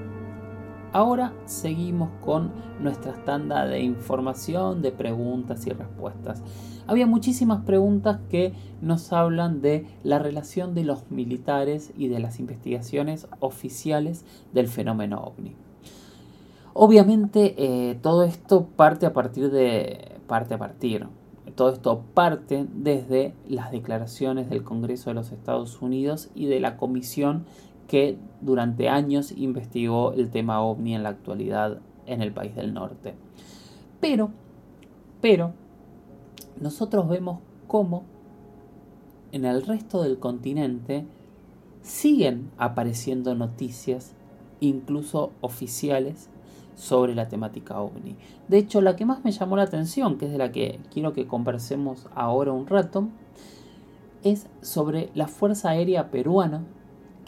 Ahora 0.93 1.31
seguimos 1.45 2.09
con 2.21 2.51
nuestra 2.81 3.13
tanda 3.23 3.65
de 3.65 3.79
información, 3.79 4.81
de 4.81 4.91
preguntas 4.91 5.65
y 5.65 5.69
respuestas. 5.69 6.43
Había 6.85 7.07
muchísimas 7.07 7.63
preguntas 7.63 8.19
que 8.29 8.53
nos 8.81 9.13
hablan 9.13 9.61
de 9.61 9.87
la 10.03 10.19
relación 10.19 10.73
de 10.73 10.83
los 10.83 11.09
militares 11.09 11.93
y 11.95 12.09
de 12.09 12.19
las 12.19 12.41
investigaciones 12.41 13.27
oficiales 13.39 14.25
del 14.51 14.67
fenómeno 14.67 15.21
ovni. 15.21 15.55
Obviamente 16.73 17.55
eh, 17.57 17.95
todo 18.01 18.23
esto 18.23 18.65
parte 18.75 19.05
a 19.05 19.13
partir 19.13 19.49
de 19.49 20.19
parte 20.27 20.55
a 20.55 20.57
partir. 20.57 21.07
Todo 21.55 21.69
esto 21.69 22.03
parte 22.13 22.65
desde 22.73 23.33
las 23.47 23.71
declaraciones 23.71 24.49
del 24.49 24.63
Congreso 24.63 25.09
de 25.09 25.13
los 25.13 25.31
Estados 25.31 25.81
Unidos 25.81 26.29
y 26.35 26.47
de 26.47 26.59
la 26.59 26.75
Comisión 26.75 27.45
que 27.91 28.17
durante 28.39 28.87
años 28.87 29.33
investigó 29.35 30.13
el 30.13 30.29
tema 30.29 30.61
ovni 30.61 30.95
en 30.95 31.03
la 31.03 31.09
actualidad 31.09 31.79
en 32.05 32.21
el 32.21 32.31
país 32.31 32.55
del 32.55 32.73
norte. 32.73 33.15
Pero, 33.99 34.29
pero, 35.19 35.51
nosotros 36.61 37.09
vemos 37.09 37.39
cómo 37.67 38.05
en 39.33 39.43
el 39.43 39.61
resto 39.63 40.03
del 40.03 40.19
continente 40.19 41.05
siguen 41.81 42.49
apareciendo 42.57 43.35
noticias, 43.35 44.13
incluso 44.61 45.33
oficiales, 45.41 46.29
sobre 46.75 47.13
la 47.13 47.27
temática 47.27 47.81
ovni. 47.81 48.15
De 48.47 48.57
hecho, 48.57 48.79
la 48.79 48.95
que 48.95 49.05
más 49.05 49.25
me 49.25 49.33
llamó 49.33 49.57
la 49.57 49.63
atención, 49.63 50.17
que 50.17 50.27
es 50.27 50.31
de 50.31 50.37
la 50.37 50.53
que 50.53 50.79
quiero 50.93 51.11
que 51.11 51.27
conversemos 51.27 52.07
ahora 52.15 52.53
un 52.53 52.67
rato, 52.67 53.09
es 54.23 54.47
sobre 54.61 55.09
la 55.13 55.27
Fuerza 55.27 55.71
Aérea 55.71 56.09
Peruana 56.09 56.63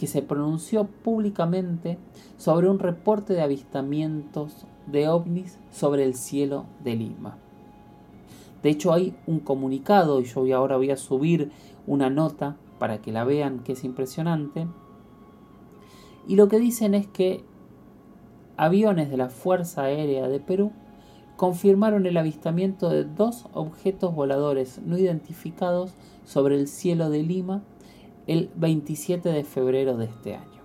que 0.03 0.07
se 0.07 0.21
pronunció 0.21 0.83
públicamente 0.83 1.97
sobre 2.37 2.69
un 2.69 2.79
reporte 2.79 3.31
de 3.31 3.41
avistamientos 3.41 4.65
de 4.85 5.07
ovnis 5.07 5.57
sobre 5.71 6.03
el 6.03 6.13
cielo 6.13 6.65
de 6.83 6.95
Lima. 6.95 7.37
De 8.63 8.69
hecho 8.69 8.91
hay 8.91 9.15
un 9.27 9.39
comunicado 9.39 10.19
y 10.19 10.25
yo 10.25 10.43
ahora 10.57 10.75
voy 10.75 10.91
a 10.91 10.97
subir 10.97 11.51
una 11.87 12.09
nota 12.09 12.57
para 12.79 13.01
que 13.01 13.13
la 13.13 13.23
vean 13.23 13.59
que 13.59 13.71
es 13.71 13.85
impresionante. 13.85 14.67
Y 16.27 16.35
lo 16.35 16.49
que 16.49 16.59
dicen 16.59 16.95
es 16.95 17.07
que 17.07 17.45
aviones 18.57 19.09
de 19.09 19.15
la 19.15 19.29
Fuerza 19.29 19.83
Aérea 19.83 20.27
de 20.27 20.41
Perú 20.41 20.73
confirmaron 21.37 22.05
el 22.07 22.17
avistamiento 22.17 22.89
de 22.89 23.05
dos 23.05 23.45
objetos 23.53 24.13
voladores 24.13 24.81
no 24.85 24.97
identificados 24.97 25.93
sobre 26.25 26.55
el 26.55 26.67
cielo 26.67 27.09
de 27.09 27.23
Lima 27.23 27.63
el 28.27 28.49
27 28.55 29.29
de 29.29 29.43
febrero 29.43 29.97
de 29.97 30.05
este 30.05 30.35
año. 30.35 30.61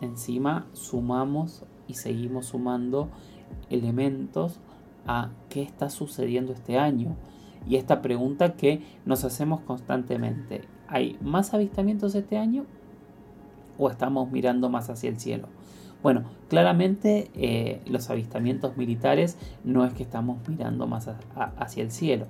Encima 0.00 0.66
sumamos 0.72 1.64
y 1.86 1.94
seguimos 1.94 2.46
sumando 2.46 3.08
elementos 3.68 4.60
a 5.06 5.30
qué 5.48 5.62
está 5.62 5.90
sucediendo 5.90 6.52
este 6.52 6.78
año. 6.78 7.16
Y 7.66 7.76
esta 7.76 8.00
pregunta 8.00 8.54
que 8.56 8.82
nos 9.04 9.24
hacemos 9.24 9.60
constantemente, 9.60 10.62
¿hay 10.88 11.18
más 11.20 11.52
avistamientos 11.52 12.14
este 12.14 12.38
año 12.38 12.64
o 13.76 13.90
estamos 13.90 14.30
mirando 14.30 14.70
más 14.70 14.88
hacia 14.88 15.10
el 15.10 15.18
cielo? 15.20 15.48
Bueno, 16.02 16.24
claramente 16.48 17.30
eh, 17.34 17.82
los 17.86 18.08
avistamientos 18.08 18.76
militares 18.76 19.36
no 19.64 19.84
es 19.84 19.92
que 19.92 20.02
estamos 20.02 20.38
mirando 20.48 20.86
más 20.86 21.10
hacia 21.58 21.82
el 21.82 21.90
cielo. 21.90 22.26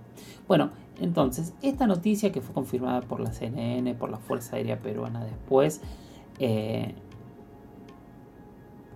Bueno, 0.49 0.71
entonces, 1.00 1.55
esta 1.62 1.87
noticia 1.87 2.33
que 2.33 2.41
fue 2.41 2.53
confirmada 2.53 3.00
por 3.00 3.21
la 3.21 3.33
CNN, 3.33 3.95
por 3.95 4.11
la 4.11 4.19
Fuerza 4.19 4.57
Aérea 4.57 4.79
Peruana 4.81 5.25
después, 5.25 5.81
eh, 6.41 6.95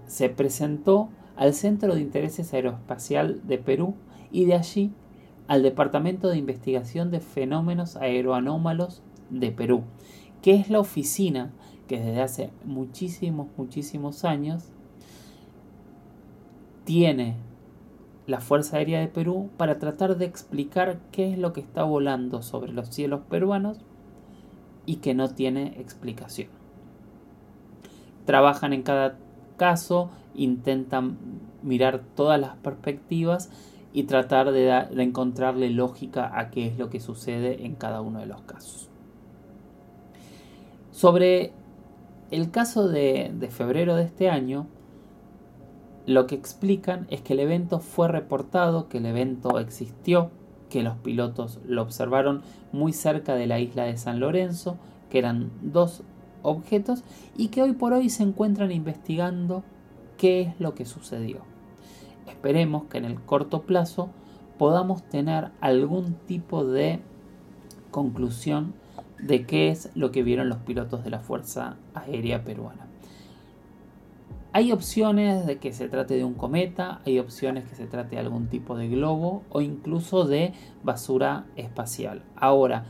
se 0.06 0.28
presentó 0.28 1.08
al 1.36 1.54
Centro 1.54 1.94
de 1.94 2.00
Intereses 2.00 2.52
Aeroespacial 2.52 3.46
de 3.46 3.58
Perú 3.58 3.94
y 4.30 4.44
de 4.44 4.54
allí 4.54 4.92
al 5.46 5.62
Departamento 5.62 6.28
de 6.28 6.38
Investigación 6.38 7.10
de 7.10 7.20
Fenómenos 7.20 7.96
Aeroanómalos 7.96 9.02
de 9.30 9.50
Perú, 9.50 9.82
que 10.42 10.54
es 10.54 10.70
la 10.70 10.80
oficina 10.80 11.52
que 11.86 11.98
desde 11.98 12.22
hace 12.22 12.50
muchísimos, 12.64 13.48
muchísimos 13.56 14.24
años 14.24 14.64
tiene 16.84 17.36
la 18.26 18.40
Fuerza 18.40 18.78
Aérea 18.78 19.00
de 19.00 19.08
Perú 19.08 19.50
para 19.56 19.78
tratar 19.78 20.16
de 20.16 20.24
explicar 20.24 20.98
qué 21.12 21.32
es 21.32 21.38
lo 21.38 21.52
que 21.52 21.60
está 21.60 21.82
volando 21.82 22.42
sobre 22.42 22.72
los 22.72 22.88
cielos 22.88 23.20
peruanos 23.28 23.78
y 24.86 24.96
que 24.96 25.14
no 25.14 25.30
tiene 25.30 25.78
explicación. 25.78 26.48
Trabajan 28.24 28.72
en 28.72 28.82
cada 28.82 29.18
caso, 29.56 30.10
intentan 30.34 31.18
mirar 31.62 32.02
todas 32.14 32.40
las 32.40 32.56
perspectivas 32.56 33.50
y 33.92 34.04
tratar 34.04 34.50
de, 34.50 34.70
encontrarle 34.96 35.70
lógica 35.70 36.38
a 36.38 36.50
qué 36.50 36.66
es 36.66 36.78
lo 36.78 36.90
que 36.90 37.00
sucede 37.00 37.64
en 37.64 37.74
cada 37.74 38.00
uno 38.00 38.20
de 38.20 38.26
los 38.26 38.40
casos. 38.42 38.88
Sobre 40.90 41.52
el 42.34 42.50
caso 42.50 42.88
de, 42.88 43.32
febrero 43.50 43.94
de 43.94 44.04
este 44.04 44.28
año, 44.28 44.66
lo 46.06 46.26
que 46.26 46.34
explican 46.34 47.06
es 47.08 47.22
que 47.22 47.34
el 47.34 47.40
evento 47.40 47.78
fue 47.78 48.08
reportado, 48.08 48.88
que 48.88 48.98
el 48.98 49.06
evento 49.06 49.58
existió, 49.58 50.30
que 50.68 50.82
los 50.82 50.96
pilotos 50.96 51.60
lo 51.66 51.82
observaron 51.82 52.42
muy 52.72 52.92
cerca 52.92 53.36
de 53.36 53.46
la 53.46 53.60
isla 53.60 53.84
de 53.84 53.96
San 53.96 54.20
Lorenzo, 54.20 54.76
que 55.10 55.18
eran 55.18 55.50
dos 55.62 56.02
objetos 56.42 57.04
y 57.36 57.48
que 57.48 57.62
hoy 57.62 57.72
por 57.72 57.92
hoy 57.92 58.10
se 58.10 58.24
encuentran 58.24 58.72
investigando 58.72 59.62
qué 60.18 60.42
es 60.42 60.60
lo 60.60 60.74
que 60.74 60.84
sucedió. 60.84 61.38
Esperemos 62.26 62.84
que 62.84 62.98
en 62.98 63.04
el 63.04 63.20
corto 63.20 63.62
plazo 63.62 64.08
podamos 64.58 65.04
tener 65.04 65.52
algún 65.60 66.14
tipo 66.26 66.64
de 66.64 67.00
conclusión 67.90 68.74
de 69.26 69.46
qué 69.46 69.70
es 69.70 69.90
lo 69.94 70.10
que 70.10 70.22
vieron 70.22 70.48
los 70.48 70.58
pilotos 70.58 71.02
de 71.02 71.10
la 71.10 71.20
Fuerza 71.20 71.76
Aérea 71.94 72.44
Peruana. 72.44 72.86
Hay 74.52 74.70
opciones 74.70 75.46
de 75.46 75.58
que 75.58 75.72
se 75.72 75.88
trate 75.88 76.14
de 76.14 76.24
un 76.24 76.34
cometa, 76.34 77.00
hay 77.06 77.18
opciones 77.18 77.64
que 77.64 77.74
se 77.74 77.86
trate 77.86 78.16
de 78.16 78.20
algún 78.20 78.48
tipo 78.48 78.76
de 78.76 78.88
globo 78.88 79.42
o 79.48 79.60
incluso 79.62 80.24
de 80.24 80.52
basura 80.84 81.46
espacial. 81.56 82.22
Ahora, 82.36 82.84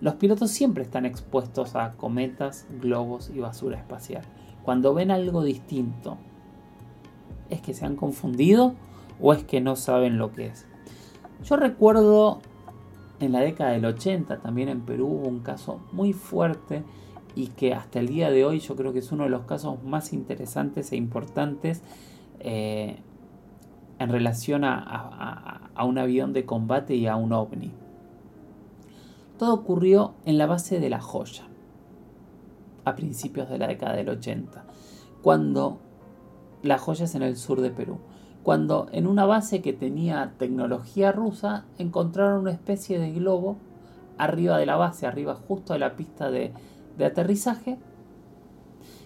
los 0.00 0.14
pilotos 0.14 0.50
siempre 0.50 0.84
están 0.84 1.04
expuestos 1.04 1.76
a 1.76 1.92
cometas, 1.92 2.66
globos 2.80 3.30
y 3.34 3.40
basura 3.40 3.76
espacial. 3.76 4.22
Cuando 4.62 4.94
ven 4.94 5.10
algo 5.10 5.42
distinto, 5.42 6.16
¿es 7.50 7.60
que 7.60 7.74
se 7.74 7.84
han 7.84 7.96
confundido 7.96 8.74
o 9.20 9.34
es 9.34 9.44
que 9.44 9.60
no 9.60 9.76
saben 9.76 10.16
lo 10.16 10.32
que 10.32 10.46
es? 10.46 10.66
Yo 11.44 11.56
recuerdo 11.56 12.40
en 13.22 13.32
la 13.32 13.40
década 13.40 13.70
del 13.70 13.84
80 13.84 14.40
también 14.40 14.68
en 14.68 14.82
Perú 14.82 15.06
hubo 15.06 15.28
un 15.28 15.40
caso 15.40 15.80
muy 15.92 16.12
fuerte 16.12 16.82
y 17.34 17.48
que 17.48 17.72
hasta 17.72 18.00
el 18.00 18.08
día 18.08 18.30
de 18.30 18.44
hoy 18.44 18.58
yo 18.58 18.76
creo 18.76 18.92
que 18.92 18.98
es 18.98 19.12
uno 19.12 19.24
de 19.24 19.30
los 19.30 19.42
casos 19.42 19.82
más 19.84 20.12
interesantes 20.12 20.92
e 20.92 20.96
importantes 20.96 21.82
eh, 22.40 22.96
en 23.98 24.08
relación 24.10 24.64
a 24.64 25.70
un 25.84 25.98
avión 25.98 26.32
de 26.32 26.44
combate 26.44 26.96
y 26.96 27.06
a 27.06 27.16
un 27.16 27.32
ovni. 27.32 27.72
Todo 29.38 29.54
ocurrió 29.54 30.14
en 30.24 30.38
la 30.38 30.46
base 30.46 30.78
de 30.78 30.88
La 30.88 31.00
Joya, 31.00 31.44
a 32.84 32.94
principios 32.94 33.48
de 33.48 33.58
la 33.58 33.66
década 33.66 33.94
del 33.96 34.08
80, 34.08 34.64
cuando 35.20 35.80
La 36.62 36.78
Joya 36.78 37.06
es 37.06 37.14
en 37.14 37.22
el 37.22 37.36
sur 37.36 37.60
de 37.60 37.70
Perú, 37.70 37.98
cuando 38.42 38.88
en 38.92 39.06
una 39.06 39.24
base 39.24 39.62
que 39.62 39.72
tenía 39.72 40.32
tecnología 40.38 41.12
rusa 41.12 41.64
encontraron 41.78 42.40
una 42.40 42.50
especie 42.50 42.98
de 42.98 43.12
globo 43.12 43.56
arriba 44.18 44.58
de 44.58 44.66
la 44.66 44.76
base, 44.76 45.06
arriba 45.06 45.34
justo 45.34 45.72
de 45.72 45.78
la 45.78 45.96
pista 45.96 46.30
de, 46.30 46.52
de 46.98 47.04
aterrizaje, 47.04 47.78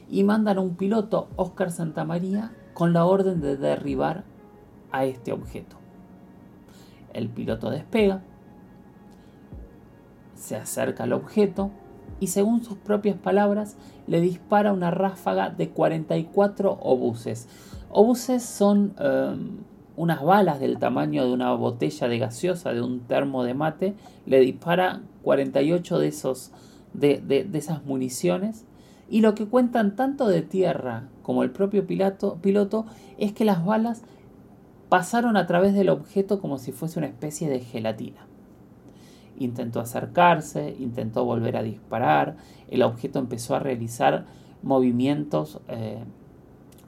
y 0.08 0.24
mandan 0.24 0.58
a 0.58 0.60
un 0.60 0.76
piloto, 0.76 1.28
Oscar 1.36 1.70
Santamaría, 1.70 2.52
con 2.74 2.92
la 2.92 3.04
orden 3.04 3.40
de 3.40 3.56
derribar 3.56 4.24
a 4.92 5.04
este 5.04 5.32
objeto. 5.32 5.76
El 7.12 7.28
piloto 7.28 7.70
despega, 7.70 8.22
se 10.34 10.56
acerca 10.56 11.04
al 11.04 11.12
objeto 11.12 11.70
y 12.20 12.28
según 12.28 12.62
sus 12.62 12.78
propias 12.78 13.16
palabras 13.16 13.76
le 14.06 14.20
dispara 14.20 14.72
una 14.72 14.90
ráfaga 14.90 15.50
de 15.50 15.70
44 15.70 16.78
obuses. 16.80 17.48
Obuses 17.98 18.42
son 18.42 18.92
em, 18.98 19.56
unas 19.96 20.22
balas 20.22 20.60
del 20.60 20.78
tamaño 20.78 21.24
de 21.24 21.32
una 21.32 21.54
botella 21.54 22.08
de 22.08 22.18
gaseosa, 22.18 22.74
de 22.74 22.82
un 22.82 23.00
termo 23.00 23.42
de 23.42 23.54
mate, 23.54 23.94
le 24.26 24.38
dispara 24.40 25.00
48 25.22 25.98
de, 25.98 26.08
esos, 26.08 26.52
de, 26.92 27.22
de 27.22 27.56
esas 27.56 27.86
municiones. 27.86 28.66
Y 29.08 29.22
lo 29.22 29.34
que 29.34 29.46
cuentan 29.46 29.96
tanto 29.96 30.28
de 30.28 30.42
tierra 30.42 31.08
como 31.22 31.42
el 31.42 31.50
propio 31.52 31.86
piloto, 31.86 32.36
piloto 32.42 32.84
es 33.16 33.32
que 33.32 33.46
las 33.46 33.64
balas 33.64 34.02
pasaron 34.90 35.38
a 35.38 35.46
través 35.46 35.72
del 35.72 35.88
objeto 35.88 36.38
como 36.38 36.58
si 36.58 36.72
fuese 36.72 36.98
una 36.98 37.08
especie 37.08 37.48
de 37.48 37.60
gelatina 37.60 38.26
intentó 39.38 39.80
acercarse, 39.80 40.76
intentó 40.78 41.24
volver 41.24 41.56
a 41.56 41.62
disparar, 41.62 42.36
el 42.68 42.82
objeto 42.82 43.18
empezó 43.18 43.54
a 43.54 43.58
realizar 43.58 44.26
movimientos 44.62 45.60
eh, 45.68 46.04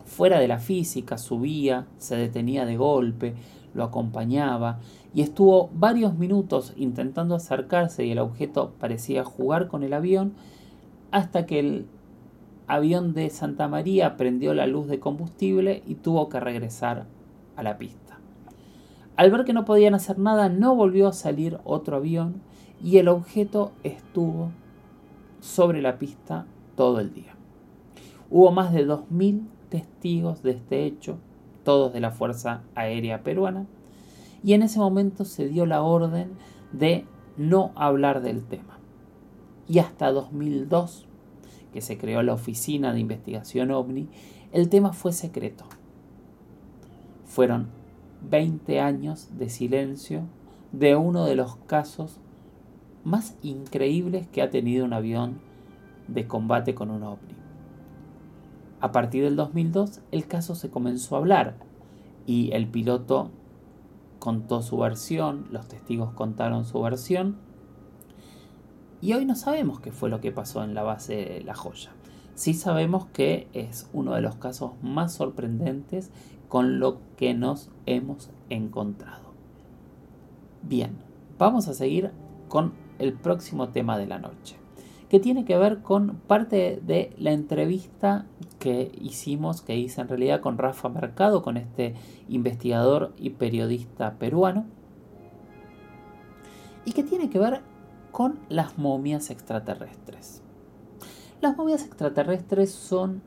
fuera 0.09 0.41
de 0.41 0.49
la 0.49 0.59
física, 0.59 1.19
subía, 1.19 1.87
se 1.99 2.17
detenía 2.17 2.67
de 2.67 2.77
golpe, 2.77 3.35
lo 3.75 3.85
acompañaba 3.85 4.81
y 5.15 5.23
estuvo 5.23 5.71
varios 5.75 6.15
minutos 6.15 6.73
intentando 6.77 7.35
acercarse 7.35 8.05
y 8.05 8.11
el 8.11 8.19
objeto 8.19 8.73
parecía 8.81 9.23
jugar 9.25 9.69
con 9.69 9.83
el 9.83 9.93
avión 9.93 10.33
hasta 11.11 11.47
que 11.47 11.61
el 11.61 11.87
avión 12.67 13.15
de 13.15 13.31
Santa 13.31 13.69
María 13.69 14.17
prendió 14.17 14.55
la 14.55 14.67
luz 14.67 14.89
de 14.89 14.99
combustible 14.99 15.83
y 15.87 15.95
tuvo 15.95 16.29
que 16.29 16.41
regresar 16.41 17.07
a 17.57 17.63
la 17.63 17.79
pista. 17.79 18.19
Al 19.17 19.31
ver 19.31 19.45
que 19.45 19.53
no 19.53 19.65
podían 19.65 19.95
hacer 19.95 20.19
nada, 20.19 20.49
no 20.49 20.75
volvió 20.75 21.09
a 21.09 21.13
salir 21.13 21.59
otro 21.65 21.97
avión 21.97 22.43
y 22.83 22.99
el 22.99 23.09
objeto 23.09 23.73
estuvo 23.83 24.51
sobre 25.41 25.83
la 25.83 25.99
pista 25.99 26.47
todo 26.77 27.01
el 27.01 27.13
día. 27.13 27.35
Hubo 28.31 28.53
más 28.53 28.73
de 28.73 28.87
2.000 28.87 29.43
testigos 29.69 30.43
de 30.43 30.53
este 30.53 30.85
hecho, 30.85 31.19
todos 31.65 31.93
de 31.93 32.01
la 32.01 32.11
Fuerza 32.11 32.63
Aérea 32.75 33.23
Peruana, 33.23 33.67
y 34.43 34.53
en 34.53 34.63
ese 34.63 34.79
momento 34.79 35.25
se 35.25 35.49
dio 35.49 35.67
la 35.67 35.83
orden 35.83 36.31
de 36.73 37.05
no 37.37 37.73
hablar 37.75 38.23
del 38.23 38.43
tema. 38.45 38.79
Y 39.69 39.81
hasta 39.81 40.11
2002, 40.13 41.07
que 41.73 41.81
se 41.81 41.99
creó 41.99 42.23
la 42.23 42.35
Oficina 42.35 42.93
de 42.93 43.01
Investigación 43.01 43.71
OVNI, 43.71 44.09
el 44.53 44.69
tema 44.69 44.93
fue 44.93 45.13
secreto. 45.13 45.65
Fueron 47.27 47.69
20 48.29 48.81
años 48.81 49.29
de 49.39 49.51
silencio 49.51 50.23
de 50.73 50.97
uno 50.97 51.25
de 51.25 51.37
los 51.37 51.57
casos 51.57 52.19
más 53.05 53.37
increíbles 53.43 54.27
que 54.27 54.43
ha 54.43 54.51
tenido 54.51 54.85
un 54.85 54.93
avión 54.93 55.39
de 56.09 56.27
combate 56.27 56.75
con 56.75 56.91
un 56.91 57.03
ovni. 57.03 57.38
A 58.81 58.93
partir 58.93 59.25
del 59.25 59.37
2002 59.37 60.01
el 60.13 60.27
caso 60.27 60.55
se 60.55 60.71
comenzó 60.71 61.17
a 61.17 61.19
hablar 61.19 61.57
y 62.27 62.53
el 62.53 62.69
piloto 62.69 63.31
contó 64.19 64.63
su 64.63 64.79
versión, 64.79 65.47
los 65.51 65.67
testigos 65.67 66.13
contaron 66.13 66.65
su 66.65 66.81
versión 66.81 67.37
y 69.01 69.13
hoy 69.13 69.25
no 69.25 69.35
sabemos 69.35 69.81
qué 69.81 69.93
fue 69.93 70.11
lo 70.11 70.21
que 70.21 70.33
pasó 70.33 70.63
en 70.63 70.75
la 70.75 70.83
base 70.83 71.15
de 71.15 71.43
La 71.45 71.55
Joya. 71.55 71.91
Sí 72.35 72.55
sabemos 72.55 73.07
que 73.07 73.49
es 73.53 73.89
uno 73.93 74.15
de 74.15 74.21
los 74.21 74.37
casos 74.37 74.73
más 74.83 75.13
sorprendentes 75.13 76.11
con 76.49 76.79
lo 76.79 76.99
que 77.17 77.35
nos 77.35 77.71
hemos 77.87 78.31
encontrado. 78.49 79.33
Bien, 80.63 80.97
vamos 81.39 81.69
a 81.69 81.75
seguir 81.75 82.13
con 82.49 82.73
el 82.99 83.13
próximo 83.13 83.69
tema 83.69 83.99
de 83.99 84.07
la 84.07 84.19
noche, 84.19 84.57
que 85.09 85.21
tiene 85.21 85.45
que 85.45 85.57
ver 85.57 85.79
con 85.83 86.17
parte 86.27 86.81
de 86.85 87.15
la 87.19 87.33
entrevista 87.33 88.27
que 88.59 88.93
hicimos, 89.01 89.63
que 89.63 89.77
hice 89.77 90.01
en 90.01 90.09
realidad 90.09 90.41
con 90.41 90.59
Rafa 90.59 90.89
Mercado, 90.89 91.43
con 91.43 91.57
este 91.57 91.95
investigador 92.29 93.15
y 93.17 93.31
periodista 93.31 94.15
peruano, 94.19 94.67
y 96.85 96.93
que 96.93 97.03
tiene 97.03 97.31
que 97.31 97.39
ver 97.39 97.63
con 98.13 98.39
las 98.49 98.77
momias 98.79 99.31
extraterrestres. 99.31 100.43
Las 101.41 101.57
momias 101.57 101.85
extraterrestres 101.85 102.71
son 102.71 103.23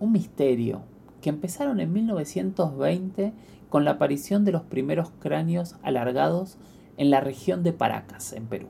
un 0.00 0.12
misterio, 0.12 0.82
que 1.22 1.30
empezaron 1.30 1.80
en 1.80 1.92
1920 1.92 3.32
con 3.70 3.84
la 3.84 3.92
aparición 3.92 4.44
de 4.44 4.52
los 4.52 4.62
primeros 4.62 5.10
cráneos 5.20 5.76
alargados 5.82 6.58
en 6.98 7.10
la 7.10 7.20
región 7.20 7.62
de 7.62 7.72
Paracas, 7.72 8.34
en 8.34 8.46
Perú. 8.46 8.68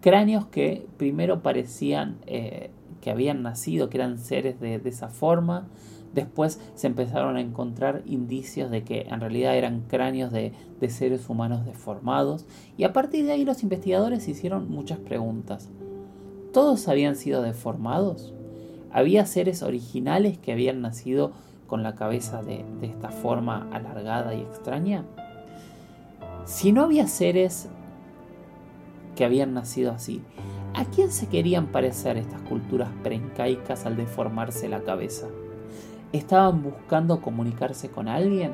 Cráneos 0.00 0.46
que 0.46 0.86
primero 0.96 1.42
parecían 1.42 2.18
eh, 2.26 2.70
que 3.00 3.10
habían 3.10 3.42
nacido, 3.42 3.90
que 3.90 3.98
eran 3.98 4.18
seres 4.18 4.60
de, 4.60 4.80
esa 4.84 5.08
forma, 5.08 5.68
después 6.14 6.60
se 6.74 6.86
empezaron 6.86 7.36
a 7.36 7.40
encontrar 7.40 8.02
indicios 8.06 8.70
de 8.70 8.82
que 8.82 9.06
en 9.08 9.20
realidad 9.20 9.56
eran 9.56 9.82
cráneos 9.82 10.32
de, 10.32 10.52
de, 10.80 10.90
seres 10.90 11.28
humanos 11.28 11.64
deformados 11.64 12.46
y 12.76 12.84
a 12.84 12.92
partir 12.92 13.26
de 13.26 13.32
ahí 13.32 13.44
los 13.44 13.62
investigadores 13.62 14.26
hicieron 14.28 14.70
muchas 14.70 14.98
preguntas. 14.98 15.68
¿Todos 16.52 16.88
habían 16.88 17.14
sido 17.14 17.42
deformados? 17.42 18.32
Había 18.90 19.26
seres 19.26 19.62
originales 19.62 20.38
que 20.38 20.52
habían 20.52 20.80
nacido 20.80 21.32
con 21.68 21.82
la 21.82 21.94
cabeza 21.94 22.42
de, 22.42 22.64
esta 22.82 23.10
forma 23.10 23.68
alargada 23.70 24.34
y 24.34 24.40
extraña. 24.40 25.04
Si 26.44 26.72
no 26.72 26.82
había 26.82 27.06
seres 27.06 27.68
que 29.18 29.24
habían 29.24 29.52
nacido 29.52 29.90
así, 29.90 30.22
¿a 30.74 30.84
quién 30.84 31.10
se 31.10 31.26
querían 31.26 31.66
parecer 31.66 32.16
estas 32.16 32.40
culturas 32.42 32.88
preincaicas 33.02 33.84
al 33.84 33.96
deformarse 33.96 34.68
la 34.68 34.82
cabeza? 34.82 35.26
¿Estaban 36.12 36.62
buscando 36.62 37.20
comunicarse 37.20 37.90
con 37.90 38.06
alguien? 38.06 38.52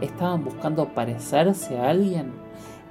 ¿Estaban 0.00 0.42
buscando 0.42 0.94
parecerse 0.94 1.78
a 1.78 1.90
alguien? 1.90 2.32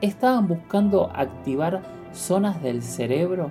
¿Estaban 0.01 0.47
buscando 0.47 1.09
activar 1.11 1.81
zonas 2.13 2.61
del 2.61 2.83
cerebro 2.83 3.49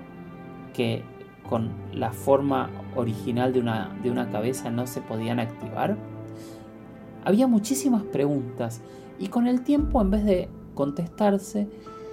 que 0.72 1.02
con 1.48 1.72
la 1.92 2.12
forma 2.12 2.70
original 2.94 3.52
de 3.52 3.58
una, 3.58 3.92
de 4.04 4.12
una 4.12 4.30
cabeza 4.30 4.70
no 4.70 4.86
se 4.86 5.00
podían 5.00 5.40
activar? 5.40 5.96
Había 7.24 7.48
muchísimas 7.48 8.04
preguntas 8.04 8.82
y 9.18 9.26
con 9.26 9.48
el 9.48 9.62
tiempo 9.62 10.00
en 10.00 10.12
vez 10.12 10.24
de 10.24 10.48
contestarse, 10.74 11.66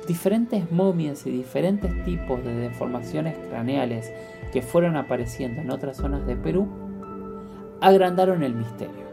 diferentes 0.07 0.71
momias 0.71 1.25
y 1.25 1.31
diferentes 1.31 2.03
tipos 2.03 2.43
de 2.43 2.53
deformaciones 2.53 3.35
craneales 3.49 4.11
que 4.51 4.61
fueron 4.61 4.95
apareciendo 4.95 5.61
en 5.61 5.71
otras 5.71 5.97
zonas 5.97 6.25
de 6.27 6.35
Perú 6.35 6.67
agrandaron 7.81 8.43
el 8.43 8.53
misterio. 8.53 9.05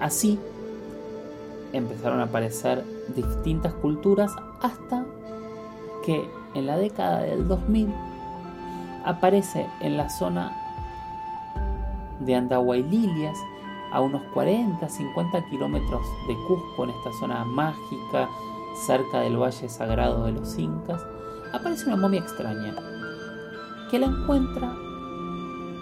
Así 0.00 0.38
empezaron 1.72 2.20
a 2.20 2.24
aparecer 2.24 2.84
distintas 3.14 3.72
culturas 3.74 4.32
hasta 4.60 5.04
que 6.04 6.28
en 6.54 6.66
la 6.66 6.76
década 6.76 7.22
del 7.22 7.46
2000 7.48 7.88
aparece 9.04 9.66
en 9.80 9.96
la 9.96 10.08
zona 10.08 10.52
de 12.20 12.34
Andahuaylilias 12.34 13.36
a 13.92 14.00
unos 14.00 14.22
40, 14.34 14.88
50 14.88 15.44
kilómetros 15.46 16.02
de 16.26 16.34
Cusco, 16.46 16.84
en 16.84 16.90
esta 16.90 17.12
zona 17.20 17.44
mágica, 17.44 18.28
cerca 18.86 19.20
del 19.20 19.40
Valle 19.40 19.68
Sagrado 19.68 20.24
de 20.24 20.32
los 20.32 20.58
Incas, 20.58 21.04
aparece 21.52 21.86
una 21.86 21.96
momia 21.96 22.20
extraña, 22.20 22.74
que 23.90 23.98
la 23.98 24.06
encuentra 24.06 24.74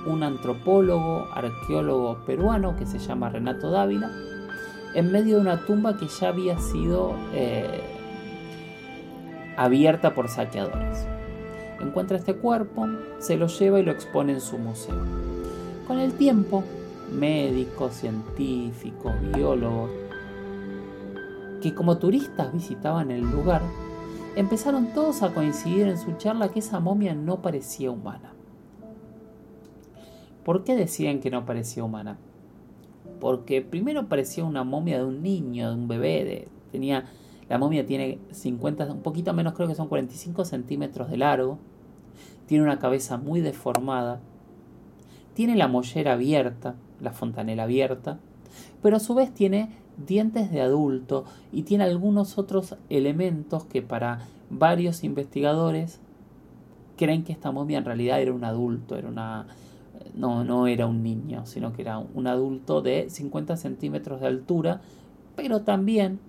un 0.07 0.23
antropólogo, 0.23 1.27
arqueólogo 1.33 2.19
peruano 2.27 2.77
que 2.77 2.87
se 2.87 2.99
llama 2.99 3.31
Renato 3.31 3.71
Dávila, 3.71 4.11
en 4.95 5.11
medio 5.11 5.37
de 5.37 5.43
una 5.43 5.65
tumba 5.65 5.97
que 5.97 6.07
ya 6.07 6.29
había 6.29 6.59
sido 6.59 7.15
eh, 7.33 7.81
abierta 9.57 10.15
por 10.15 10.29
saqueadores. 10.29 11.07
Encuentra 11.81 12.17
este 12.17 12.35
cuerpo, 12.35 12.87
se 13.19 13.37
lo 13.37 13.49
lleva 13.49 13.81
y 13.81 13.83
lo 13.83 13.93
expone 13.93 14.33
en 14.33 14.41
su 14.41 14.59
museo. 14.59 15.03
Con 15.87 15.99
el 15.99 16.13
tiempo, 16.15 16.63
médicos, 17.13 17.95
científicos, 17.95 19.13
biólogos, 19.35 19.91
que 21.65 21.75
como 21.75 21.97
turistas 21.97 22.53
visitaban 22.53 23.11
el 23.11 23.23
lugar, 23.23 23.63
empezaron 24.37 24.89
todos 24.93 25.23
a 25.23 25.33
coincidir 25.33 25.89
en 25.89 25.97
su 25.97 26.13
charla 26.19 26.51
que 26.51 26.59
esa 26.59 26.79
momia 26.79 27.15
no 27.15 27.41
parecía 27.41 27.91
humana. 27.91 28.35
¿Por 30.45 30.63
qué 30.63 30.77
decían 30.77 31.21
que 31.21 31.31
no 31.31 31.47
parecía 31.47 31.83
humana? 31.83 32.19
Porque 33.19 33.63
primero 33.63 34.11
parecía 34.11 34.45
una 34.45 34.63
momia 34.63 34.99
de 34.99 35.05
un 35.07 35.23
niño, 35.23 35.71
de 35.71 35.75
un 35.75 35.89
bebé, 35.89 36.49
tenía 36.71 37.07
la 37.49 37.57
momia 37.57 37.87
tiene 37.87 38.19
50, 38.31 38.93
un 38.93 39.01
poquito 39.01 39.33
menos, 39.33 39.55
creo 39.55 39.67
que 39.67 39.75
son 39.75 39.89
45 39.89 40.45
centímetros 40.45 41.11
de 41.11 41.17
largo. 41.17 41.59
Tiene 42.45 42.63
una 42.63 42.79
cabeza 42.79 43.17
muy 43.17 43.41
deformada. 43.41 44.21
Tiene 45.33 45.57
la 45.57 45.69
mollera 45.69 46.13
abierta, 46.13 46.75
la 47.01 47.13
fontanela 47.13 47.63
abierta. 47.63 48.19
Pero 48.83 48.97
a 48.97 49.01
su 49.01 49.15
vez 49.15 49.33
tiene 49.33 49.71
dientes 49.97 50.51
de 50.51 50.61
adulto 50.61 51.25
y 51.53 51.63
tiene 51.63 51.85
algunos 51.85 52.39
otros 52.39 52.77
elementos 52.89 53.65
que 53.65 53.83
para 53.83 54.21
varios 54.51 55.05
investigadores 55.05 56.01
creen 56.97 57.25
que 57.25 57.33
esta 57.33 57.51
momia 57.51 57.79
en 57.79 57.85
realidad 57.85 58.21
era 58.21 58.33
un 58.33 58.45
adulto, 58.45 58.97
era 58.97 59.09
una, 59.09 59.47
no, 60.15 60.45
no 60.45 60.67
era 60.67 60.87
un 60.87 61.03
niño, 61.03 61.47
sino 61.47 61.73
que 61.73 61.83
era 61.83 61.99
un 61.99 62.27
adulto 62.27 62.83
de 62.83 63.11
50 63.11 63.57
centímetros 63.57 64.21
de 64.21 64.29
altura, 64.29 64.81
pero 65.37 65.63
también 65.63 66.21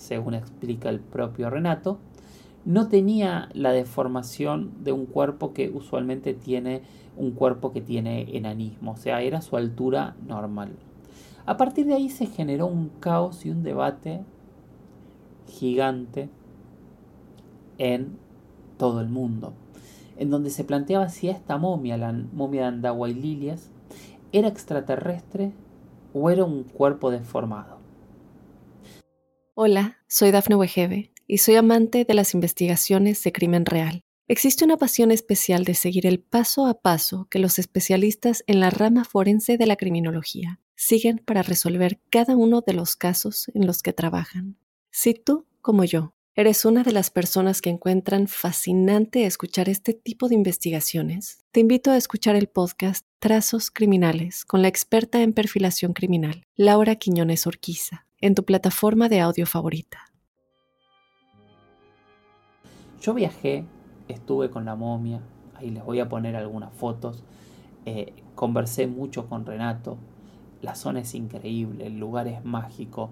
según 0.00 0.34
explica 0.34 0.88
el 0.88 0.98
propio 0.98 1.50
Renato, 1.50 1.98
no 2.64 2.88
tenía 2.88 3.50
la 3.52 3.72
deformación 3.72 4.72
de 4.82 4.92
un 4.92 5.06
cuerpo 5.06 5.52
que 5.52 5.70
usualmente 5.70 6.34
tiene 6.34 6.82
un 7.16 7.32
cuerpo 7.32 7.70
que 7.72 7.82
tiene 7.82 8.36
enanismo, 8.36 8.92
o 8.92 8.96
sea, 8.96 9.20
era 9.22 9.42
su 9.42 9.56
altura 9.56 10.16
normal. 10.26 10.70
A 11.50 11.56
partir 11.56 11.84
de 11.84 11.94
ahí 11.94 12.10
se 12.10 12.26
generó 12.26 12.68
un 12.68 12.90
caos 13.00 13.44
y 13.44 13.50
un 13.50 13.64
debate 13.64 14.20
gigante 15.48 16.28
en 17.76 18.16
todo 18.78 19.00
el 19.00 19.08
mundo, 19.08 19.52
en 20.16 20.30
donde 20.30 20.50
se 20.50 20.62
planteaba 20.62 21.08
si 21.08 21.28
esta 21.28 21.58
momia, 21.58 21.96
la 21.96 22.12
momia 22.12 22.70
de 22.70 23.12
Lilias, 23.12 23.68
era 24.30 24.46
extraterrestre 24.46 25.50
o 26.14 26.30
era 26.30 26.44
un 26.44 26.62
cuerpo 26.62 27.10
deformado. 27.10 27.80
Hola, 29.54 29.98
soy 30.06 30.30
Dafne 30.30 30.54
Wegebe 30.54 31.10
y 31.26 31.38
soy 31.38 31.56
amante 31.56 32.04
de 32.04 32.14
las 32.14 32.32
investigaciones 32.32 33.24
de 33.24 33.32
crimen 33.32 33.66
real. 33.66 34.04
Existe 34.28 34.64
una 34.64 34.76
pasión 34.76 35.10
especial 35.10 35.64
de 35.64 35.74
seguir 35.74 36.06
el 36.06 36.20
paso 36.20 36.66
a 36.66 36.74
paso 36.74 37.26
que 37.28 37.40
los 37.40 37.58
especialistas 37.58 38.44
en 38.46 38.60
la 38.60 38.70
rama 38.70 39.04
forense 39.04 39.58
de 39.58 39.66
la 39.66 39.74
criminología 39.74 40.60
siguen 40.80 41.18
para 41.18 41.42
resolver 41.42 42.00
cada 42.08 42.34
uno 42.34 42.62
de 42.62 42.72
los 42.72 42.96
casos 42.96 43.50
en 43.52 43.66
los 43.66 43.82
que 43.82 43.92
trabajan. 43.92 44.56
Si 44.90 45.12
tú, 45.12 45.46
como 45.60 45.84
yo, 45.84 46.14
eres 46.34 46.64
una 46.64 46.82
de 46.82 46.92
las 46.92 47.10
personas 47.10 47.60
que 47.60 47.68
encuentran 47.68 48.28
fascinante 48.28 49.26
escuchar 49.26 49.68
este 49.68 49.92
tipo 49.92 50.26
de 50.28 50.36
investigaciones, 50.36 51.44
te 51.52 51.60
invito 51.60 51.90
a 51.90 51.98
escuchar 51.98 52.34
el 52.34 52.48
podcast 52.48 53.04
Trazos 53.18 53.70
Criminales 53.70 54.46
con 54.46 54.62
la 54.62 54.68
experta 54.68 55.20
en 55.20 55.34
perfilación 55.34 55.92
criminal, 55.92 56.44
Laura 56.56 56.96
Quiñones 56.96 57.46
Orquiza 57.46 58.06
en 58.22 58.34
tu 58.34 58.46
plataforma 58.46 59.10
de 59.10 59.20
audio 59.20 59.44
favorita. 59.44 60.06
Yo 63.02 63.12
viajé, 63.12 63.66
estuve 64.08 64.48
con 64.48 64.64
la 64.64 64.76
momia, 64.76 65.20
ahí 65.56 65.68
les 65.70 65.84
voy 65.84 66.00
a 66.00 66.08
poner 66.08 66.36
algunas 66.36 66.72
fotos, 66.72 67.22
eh, 67.84 68.14
conversé 68.34 68.86
mucho 68.86 69.28
con 69.28 69.44
Renato, 69.44 69.98
la 70.62 70.74
zona 70.74 71.00
es 71.00 71.14
increíble, 71.14 71.86
el 71.86 71.98
lugar 71.98 72.28
es 72.28 72.44
mágico, 72.44 73.10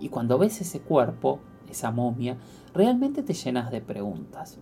y 0.00 0.08
cuando 0.08 0.38
ves 0.38 0.60
ese 0.60 0.80
cuerpo, 0.80 1.40
esa 1.68 1.90
momia, 1.90 2.36
realmente 2.74 3.22
te 3.22 3.34
llenas 3.34 3.70
de 3.70 3.80
preguntas 3.80 4.58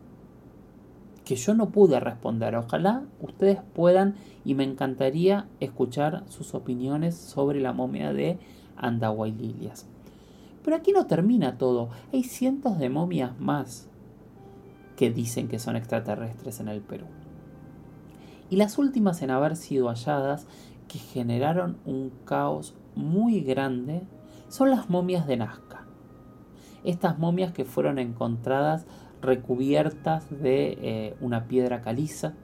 que 1.29 1.37
yo 1.37 1.53
no 1.53 1.69
pude 1.69 2.01
responder. 2.01 2.57
Ojalá 2.57 3.03
ustedes 3.21 3.59
puedan 3.75 4.14
y 4.47 4.55
me 4.55 4.64
encantaría 4.64 5.47
escuchar 5.61 6.25
sus 6.29 6.55
opiniones 6.55 7.17
sobre 7.17 7.61
la 7.61 7.75
momia 7.75 8.14
de 8.14 8.38
Lilias. 9.37 9.87
Pero 10.64 10.75
aquí 10.75 10.93
no 10.93 11.07
termina 11.07 11.59
todo. 11.59 11.91
Hay 12.14 12.23
cientos 12.23 12.79
de 12.79 12.88
momias 12.88 13.38
más 13.38 13.91
que 14.97 15.11
dicen 15.11 15.49
que 15.49 15.59
son 15.59 15.77
extraterrestres 15.77 16.61
en 16.61 16.69
el 16.69 16.81
Perú. 16.81 17.05
Y 18.49 18.57
las 18.57 18.79
últimas 18.79 19.21
en 19.21 19.31
haber 19.31 19.57
sido 19.57 19.88
halladas, 19.88 20.47
que 20.88 20.98
generaron 20.98 21.79
un 21.85 22.11
caos 22.24 22.74
muy 22.94 23.40
grande, 23.40 24.03
son 24.48 24.70
las 24.70 24.90
momias 24.90 25.27
de 25.27 25.37
Nazca. 25.37 25.87
Estas 26.85 27.18
momias 27.18 27.53
que 27.53 27.64
fueron 27.64 27.98
encontradas 27.98 28.87
recubiertas 29.20 30.29
de 30.31 30.79
eh, 30.81 31.16
una 31.20 31.46
piedra 31.46 31.83
caliza, 31.83 32.35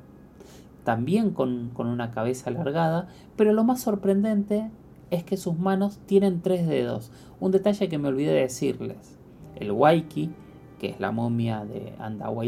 también 0.84 1.30
con, 1.30 1.70
con 1.70 1.86
una 1.86 2.10
cabeza 2.10 2.50
alargada, 2.50 3.08
pero 3.36 3.52
lo 3.52 3.64
más 3.64 3.80
sorprendente 3.80 4.70
es 5.10 5.24
que 5.24 5.36
sus 5.36 5.58
manos 5.58 5.98
tienen 6.06 6.42
tres 6.42 6.66
dedos. 6.66 7.10
Un 7.40 7.52
detalle 7.52 7.88
que 7.88 7.98
me 7.98 8.08
olvidé 8.08 8.32
de 8.32 8.40
decirles. 8.40 9.18
El 9.56 9.72
Waiki, 9.72 10.30
que 10.78 10.90
es 10.90 11.00
la 11.00 11.12
momia 11.12 11.64
de 11.64 11.94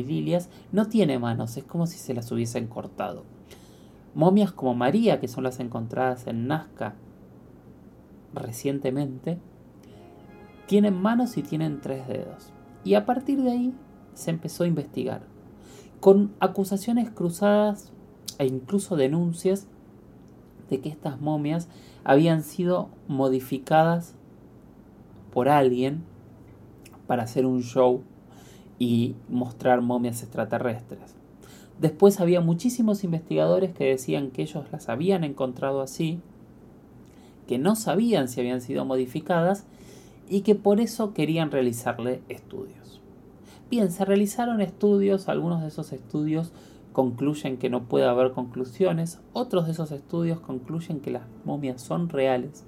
Lilias, 0.02 0.50
no 0.72 0.87
tiene 0.87 1.18
manos, 1.18 1.56
es 1.56 1.64
como 1.64 1.87
si 1.87 1.98
se 1.98 2.14
las 2.14 2.30
hubiesen 2.32 2.66
cortado. 2.66 3.24
Momias 4.16 4.50
como 4.50 4.74
María, 4.74 5.20
que 5.20 5.29
son 5.29 5.44
las 5.44 5.61
encontradas 5.61 6.26
en 6.26 6.46
Nazca 6.46 6.94
recientemente, 8.33 9.38
tienen 10.66 10.94
manos 10.98 11.37
y 11.37 11.42
tienen 11.42 11.83
tres 11.83 12.09
dedos. 12.09 12.50
Y 12.83 12.94
a 12.94 13.05
partir 13.05 13.42
de 13.42 13.50
ahí 13.50 13.74
se 14.14 14.31
empezó 14.31 14.64
a 14.64 14.68
investigar, 14.68 15.20
con 16.00 16.33
acusaciones 16.40 17.11
cruzadas 17.11 17.92
e 18.38 18.46
incluso 18.46 18.96
denuncias 18.96 19.66
de 20.70 20.81
que 20.81 20.88
estas 20.88 21.20
momias 21.20 21.68
habían 22.02 22.42
sido 22.42 22.88
modificadas 23.09 24.14
por 25.31 25.50
alguien 25.50 26.05
para 27.07 27.24
hacer 27.24 27.44
un 27.44 27.61
show 27.61 28.02
y 28.79 29.14
mostrar 29.29 29.83
momias 29.83 30.22
extraterrestres. 30.22 31.15
Después 31.80 32.20
había 32.20 32.40
muchísimos 32.40 33.04
investigadores 33.04 33.72
que 33.74 33.84
decían 33.84 34.30
que 34.30 34.42
ellos 34.42 34.64
las 34.72 34.88
habían 34.88 35.24
encontrado 35.24 35.80
así, 35.80 36.20
que 37.46 37.58
no 37.58 37.76
sabían 37.76 38.28
si 38.28 38.40
habían 38.40 38.60
sido 38.60 38.84
modificadas 38.84 39.66
y 40.28 40.40
que 40.40 40.54
por 40.54 40.80
eso 40.80 41.12
querían 41.12 41.50
realizarle 41.50 42.22
estudios. 42.28 43.00
Bien, 43.70 43.90
se 43.90 44.04
realizaron 44.04 44.60
estudios, 44.60 45.28
algunos 45.28 45.62
de 45.62 45.68
esos 45.68 45.92
estudios 45.92 46.52
concluyen 46.92 47.58
que 47.58 47.68
no 47.68 47.84
puede 47.84 48.06
haber 48.06 48.32
conclusiones, 48.32 49.20
otros 49.32 49.66
de 49.66 49.72
esos 49.72 49.92
estudios 49.92 50.40
concluyen 50.40 51.00
que 51.00 51.10
las 51.10 51.24
momias 51.44 51.82
son 51.82 52.08
reales 52.08 52.64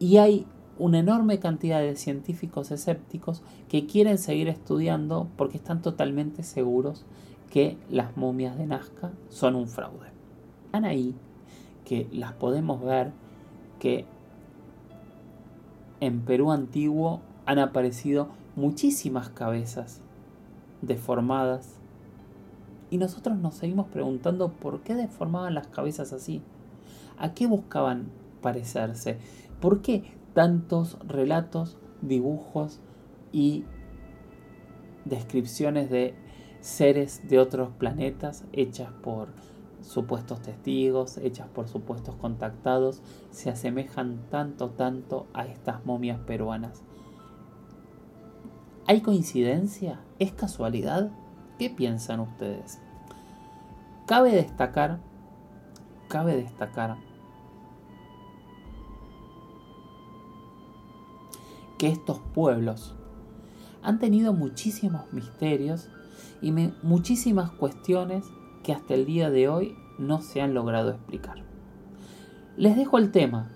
y 0.00 0.16
hay 0.16 0.46
una 0.78 0.98
enorme 0.98 1.38
cantidad 1.38 1.80
de 1.80 1.94
científicos 1.94 2.72
escépticos 2.72 3.42
que 3.68 3.86
quieren 3.86 4.18
seguir 4.18 4.48
estudiando 4.48 5.28
porque 5.36 5.58
están 5.58 5.82
totalmente 5.82 6.42
seguros 6.42 7.04
que 7.50 7.76
las 7.90 8.16
momias 8.16 8.56
de 8.56 8.66
Nazca 8.66 9.10
son 9.28 9.56
un 9.56 9.68
fraude. 9.68 10.08
Están 10.66 10.84
ahí 10.84 11.14
que 11.84 12.08
las 12.12 12.32
podemos 12.32 12.82
ver 12.82 13.12
que 13.80 14.06
en 16.00 16.20
Perú 16.20 16.52
antiguo 16.52 17.20
han 17.46 17.58
aparecido 17.58 18.28
muchísimas 18.56 19.28
cabezas 19.30 20.00
deformadas 20.82 21.76
y 22.90 22.98
nosotros 22.98 23.36
nos 23.38 23.54
seguimos 23.56 23.86
preguntando 23.88 24.50
por 24.52 24.80
qué 24.80 24.94
deformaban 24.94 25.54
las 25.54 25.66
cabezas 25.66 26.12
así. 26.12 26.42
¿A 27.18 27.34
qué 27.34 27.46
buscaban 27.46 28.06
parecerse? 28.40 29.18
¿Por 29.60 29.82
qué 29.82 30.04
tantos 30.34 30.98
relatos, 31.06 31.76
dibujos 32.00 32.80
y 33.32 33.64
descripciones 35.04 35.90
de 35.90 36.14
seres 36.60 37.28
de 37.28 37.38
otros 37.38 37.70
planetas 37.78 38.44
hechas 38.52 38.90
por 39.02 39.28
supuestos 39.82 40.42
testigos, 40.42 41.16
hechas 41.18 41.48
por 41.48 41.68
supuestos 41.68 42.14
contactados, 42.16 43.02
se 43.30 43.50
asemejan 43.50 44.18
tanto, 44.30 44.70
tanto 44.70 45.26
a 45.32 45.46
estas 45.46 45.84
momias 45.86 46.20
peruanas. 46.20 46.82
¿Hay 48.86 49.00
coincidencia? 49.00 50.00
¿Es 50.18 50.32
casualidad? 50.32 51.10
¿Qué 51.58 51.70
piensan 51.70 52.20
ustedes? 52.20 52.80
Cabe 54.06 54.32
destacar, 54.32 54.98
cabe 56.08 56.36
destacar 56.36 56.96
que 61.78 61.88
estos 61.88 62.18
pueblos 62.34 62.94
han 63.82 63.98
tenido 63.98 64.34
muchísimos 64.34 65.10
misterios 65.12 65.88
y 66.42 66.52
muchísimas 66.82 67.50
cuestiones 67.50 68.24
que 68.62 68.72
hasta 68.72 68.94
el 68.94 69.06
día 69.06 69.30
de 69.30 69.48
hoy 69.48 69.76
no 69.98 70.22
se 70.22 70.40
han 70.40 70.54
logrado 70.54 70.90
explicar. 70.90 71.44
Les 72.56 72.76
dejo 72.76 72.98
el 72.98 73.10
tema 73.10 73.50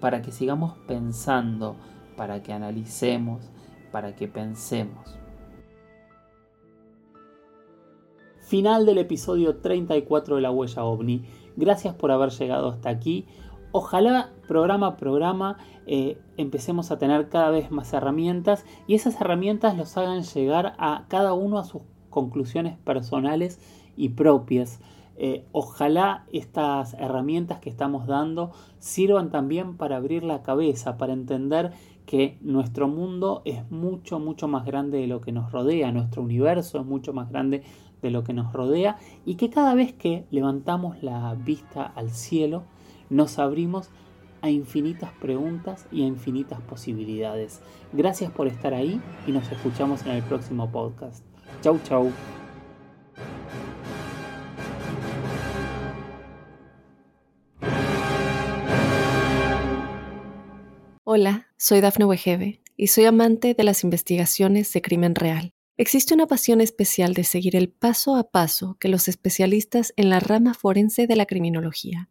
para 0.00 0.22
que 0.22 0.32
sigamos 0.32 0.76
pensando, 0.86 1.76
para 2.16 2.42
que 2.42 2.52
analicemos, 2.52 3.50
para 3.92 4.14
que 4.14 4.28
pensemos. 4.28 5.18
Final 8.40 8.86
del 8.86 8.98
episodio 8.98 9.56
34 9.56 10.36
de 10.36 10.42
la 10.42 10.50
huella 10.50 10.84
ovni. 10.84 11.24
Gracias 11.56 11.94
por 11.94 12.10
haber 12.10 12.30
llegado 12.30 12.68
hasta 12.70 12.88
aquí. 12.88 13.26
Ojalá 13.70 14.30
programa 14.46 14.86
a 14.86 14.96
programa 14.96 15.58
eh, 15.86 16.18
empecemos 16.38 16.90
a 16.90 16.98
tener 16.98 17.28
cada 17.28 17.50
vez 17.50 17.70
más 17.70 17.92
herramientas 17.92 18.64
y 18.86 18.94
esas 18.94 19.20
herramientas 19.20 19.76
los 19.76 19.94
hagan 19.98 20.22
llegar 20.22 20.74
a 20.78 21.04
cada 21.08 21.34
uno 21.34 21.58
a 21.58 21.64
sus 21.64 21.82
conclusiones 22.08 22.78
personales 22.78 23.60
y 23.94 24.10
propias. 24.10 24.80
Eh, 25.16 25.44
ojalá 25.52 26.24
estas 26.32 26.94
herramientas 26.94 27.58
que 27.58 27.68
estamos 27.68 28.06
dando 28.06 28.52
sirvan 28.78 29.30
también 29.30 29.76
para 29.76 29.96
abrir 29.96 30.22
la 30.22 30.42
cabeza, 30.42 30.96
para 30.96 31.12
entender 31.12 31.72
que 32.06 32.38
nuestro 32.40 32.88
mundo 32.88 33.42
es 33.44 33.70
mucho, 33.70 34.18
mucho 34.18 34.48
más 34.48 34.64
grande 34.64 34.98
de 34.98 35.08
lo 35.08 35.20
que 35.20 35.32
nos 35.32 35.52
rodea, 35.52 35.92
nuestro 35.92 36.22
universo 36.22 36.80
es 36.80 36.86
mucho 36.86 37.12
más 37.12 37.28
grande 37.28 37.64
de 38.00 38.10
lo 38.10 38.24
que 38.24 38.32
nos 38.32 38.50
rodea 38.52 38.96
y 39.26 39.34
que 39.34 39.50
cada 39.50 39.74
vez 39.74 39.92
que 39.92 40.24
levantamos 40.30 41.02
la 41.02 41.34
vista 41.34 41.84
al 41.84 42.10
cielo 42.10 42.62
nos 43.10 43.38
abrimos 43.38 43.90
a 44.42 44.50
infinitas 44.50 45.10
preguntas 45.20 45.86
y 45.90 46.02
a 46.02 46.06
infinitas 46.06 46.60
posibilidades. 46.60 47.60
Gracias 47.92 48.30
por 48.30 48.46
estar 48.46 48.74
ahí 48.74 49.00
y 49.26 49.32
nos 49.32 49.50
escuchamos 49.50 50.02
en 50.02 50.12
el 50.12 50.22
próximo 50.22 50.70
podcast. 50.70 51.24
Chau, 51.62 51.78
chau. 51.84 52.12
Hola, 61.04 61.48
soy 61.56 61.80
Dafne 61.80 62.04
Wegebe 62.04 62.60
y 62.76 62.88
soy 62.88 63.06
amante 63.06 63.54
de 63.54 63.64
las 63.64 63.82
investigaciones 63.82 64.72
de 64.72 64.82
crimen 64.82 65.14
real. 65.14 65.52
Existe 65.78 66.12
una 66.12 66.26
pasión 66.26 66.60
especial 66.60 67.14
de 67.14 67.24
seguir 67.24 67.56
el 67.56 67.70
paso 67.70 68.16
a 68.16 68.30
paso 68.30 68.76
que 68.78 68.88
los 68.88 69.08
especialistas 69.08 69.94
en 69.96 70.10
la 70.10 70.20
rama 70.20 70.52
forense 70.52 71.06
de 71.06 71.16
la 71.16 71.24
criminología 71.24 72.10